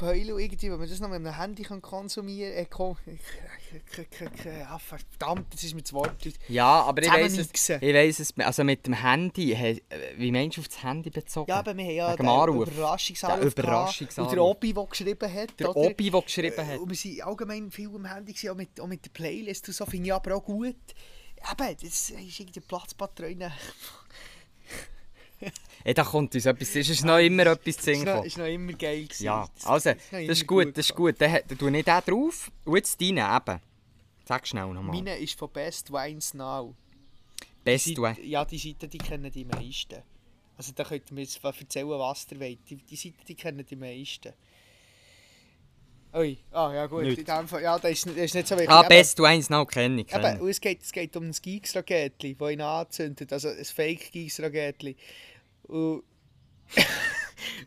[0.00, 2.96] Platzpatronenpfeiler irgendwie, wenn man das noch mit einem Handy kann konsumieren kann.
[3.06, 6.16] Äh, kon- ja, verdammt, das ist mir das Wort.
[6.48, 8.34] Ja, aber ich weiss es, ich weiss es.
[8.38, 9.82] Also mit dem Handy, hey,
[10.16, 11.50] wie meinst du auf das Handy bezogen?
[11.50, 12.64] Ja, aber wir haben ja dem Anruf.
[12.68, 13.40] den Überraschungsanruf.
[13.54, 13.58] Gehabt.
[13.58, 14.30] Überraschungsanruf.
[14.32, 15.60] Und der Obi, der geschrieben hat.
[15.60, 15.78] Der oder?
[15.78, 16.74] Obi, der geschrieben hat.
[16.74, 19.68] Äh, Und wir waren allgemein viel am Handy, gewesen, auch mit, auch mit der Playlist
[19.68, 20.76] und so, finde ich aber auch gut.
[21.50, 23.50] Eben, das ist irgendwie Platzpatronen.
[25.84, 28.24] Ey, da kommt uns etwas, es ist noch immer etwas zu Ist singen.
[28.24, 29.24] ist noch immer geil gewesen.
[29.24, 31.14] Ja, Das- also, noch das ist gut, das ist gut.
[31.18, 33.60] Dann tue ich den drauf und jetzt deinen eben.
[34.26, 34.94] Sag schnell nochmal.
[34.96, 36.74] Meine ist von Best Wines Now.
[37.64, 37.86] Best.
[37.94, 40.02] Seite- Ja, die Seite die kennen die meisten.
[40.56, 42.58] Also da könnt ihr mir jetzt erzählen, was ihr wollt.
[42.68, 44.32] Die, die Seite die kennen die meisten.
[46.12, 47.18] Ui, ah ja gut, Nicht.
[47.18, 48.68] in dem Fall, ja, das ist, das ist nicht so wichtig.
[48.70, 50.12] Ah, Eben- Best Way noch kenne ich.
[50.12, 50.40] Eben, Kenn.
[50.40, 54.96] und es geht, es geht um ein Geeks-Raketli, das ihn anzündet, also ein Fake-Geeks-Raketli.
[55.70, 56.02] Und,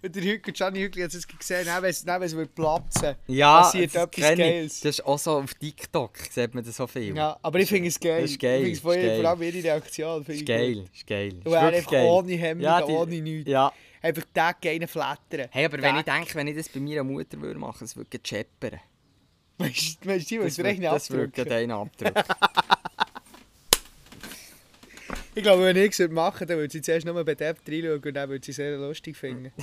[0.01, 3.15] und der Hügel, Gianni Hügel hat es gesehen, dann, wenn es, dann, wenn es platzen
[3.27, 4.21] Ja, passiert das etwas.
[4.37, 4.79] Geiles.
[4.81, 7.15] Das ist auch so auf TikTok, sieht man das so viel.
[7.15, 8.21] Ja, aber ich finde es geil.
[8.21, 10.25] Das ist geil, Ich finde es vor, allem ihre Reaktion.
[10.25, 11.33] Ist geil, ist geil.
[11.43, 12.05] Und er einfach geil.
[12.05, 13.49] ohne Hemmung, Ja, die- ohne nichts.
[13.49, 13.71] Ja.
[14.01, 15.47] Einfach Tag gehen flattern.
[15.51, 17.95] Hey, aber wenn ich Tag- denke, wenn ich das bei meiner Mutter würde machen, es
[17.95, 18.79] würde scheppern.
[19.57, 22.23] Weißt du, weißt du, was Das würde- das würde den abdrücken.
[25.35, 28.29] Ich glaube, wenn ich es machen dann würde sie zuerst nur bedebt reinschauen und dann
[28.29, 29.51] würde sie es sehr lustig finden.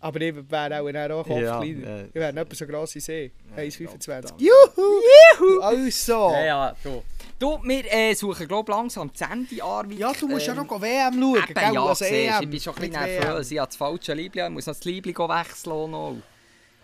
[0.00, 1.86] Aber ich wäre auch, dann auch Kopf Ja, kleiner.
[1.88, 2.04] äh.
[2.06, 3.32] Ich wäre nicht so gross wie sie.
[3.56, 4.04] 1,25.
[4.04, 4.40] verdammt.
[4.40, 5.00] Juhu!
[5.40, 5.60] Juhu!
[5.60, 6.30] Also!
[6.34, 7.02] ja, ja, du.
[7.36, 9.98] Du, wir äh, suchen, glaube langsam das Ende, Arvik.
[9.98, 11.74] Ja, du musst ja Ähm, noch WM schauen, Eben, gell?
[11.74, 13.50] ja, Also siehst, EM, ich bin schon ein bisschen nervös.
[13.50, 15.90] Ich habe das falsche Liebling, ich muss noch das Liebling wechseln.
[15.90, 16.16] Noch.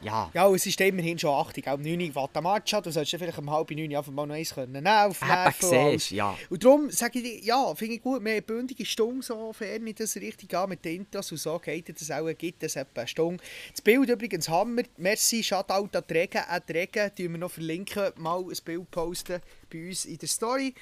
[0.01, 2.80] Ja, Ja, es ist immerhin schon 8 Uhr, um 9 Uhr Vata Matcha.
[2.80, 4.82] Du solltest ja vielleicht um halb 9 Uhr einfach mal noch eins können.
[4.82, 5.92] Nein, auf eben Nerven und alles.
[5.92, 6.36] siehst ja.
[6.51, 9.95] Und darum sage ich dir, ja, finde ich gut, wir haben bündige Stunde, sofern ich
[9.95, 13.09] das richtig an mit den Intros und so geht das auch, gibt es etwa eine
[13.09, 13.42] Stunde.
[13.70, 17.51] Das Bild übrigens Hammer, merci, Shoutout an die Regen, an die Regen, tun wir noch
[17.51, 19.40] verlinken, mal ein Bild posten
[19.72, 20.74] bei uns in der Story.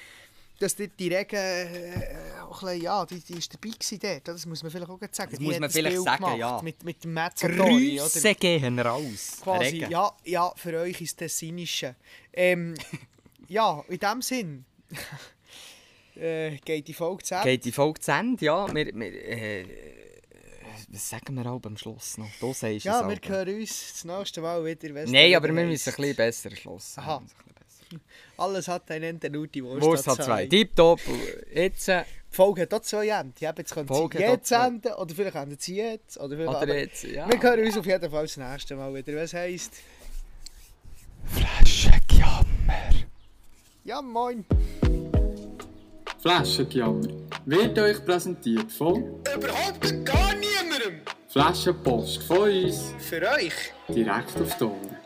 [0.63, 4.27] Dass die, die Regen, äh, auch ein bisschen, ja, die, die ist dabei gewesen dort,
[4.29, 5.31] das muss man vielleicht auch sagen.
[5.31, 6.61] Das Die muss man das vielleicht Bild sagen, gemacht ja.
[6.61, 7.29] Mit, mit dem oder?
[7.35, 9.39] Grüße gehen raus.
[9.41, 9.91] Quasi, Regen.
[9.91, 11.95] ja, ja, für euch ist das Sinische.
[12.31, 12.75] Ähm,
[13.49, 14.65] ja, in dem Sinn
[16.15, 17.49] äh, geht die Folge zu Ende.
[17.49, 18.45] Geht die Folge zu Ende?
[18.45, 19.65] Ja, wir, wir, äh,
[20.87, 22.29] was sagen wir auch am Schluss noch?
[22.39, 25.05] Du sagst Ja, es wir hören uns das nächste Mal wieder.
[25.07, 26.99] Nein, aber wir müssen ein bisschen besser schlussen.
[27.01, 27.21] Aha.
[28.37, 30.23] Alles hat ein Ende, nur die Wurst, Wurst hat zwei.
[30.25, 30.45] zwei.
[30.47, 30.99] Tipptopp.
[31.53, 31.87] Jetzt.
[31.89, 33.33] Äh, Die Folge hat auch zwei Enden.
[33.39, 36.17] Ja, jetzt können Folge sie jetzt enden, oder vielleicht enden sie jetzt.
[36.19, 37.03] Oder, vielleicht, oder aber jetzt.
[37.03, 37.29] Ja.
[37.31, 39.15] Wir hören uns auf jeden Fall das nächste Mal wieder.
[39.21, 39.73] Was heisst...
[41.25, 42.43] Flaschenjammer.
[43.83, 44.45] Ja, moin.
[46.21, 47.07] Flaschengejammer
[47.45, 51.01] wird euch präsentiert von Überhaupt gar niemandem.
[51.27, 53.53] Flaschenpost von uns Für euch.
[53.89, 54.97] direkt auf die Ohren.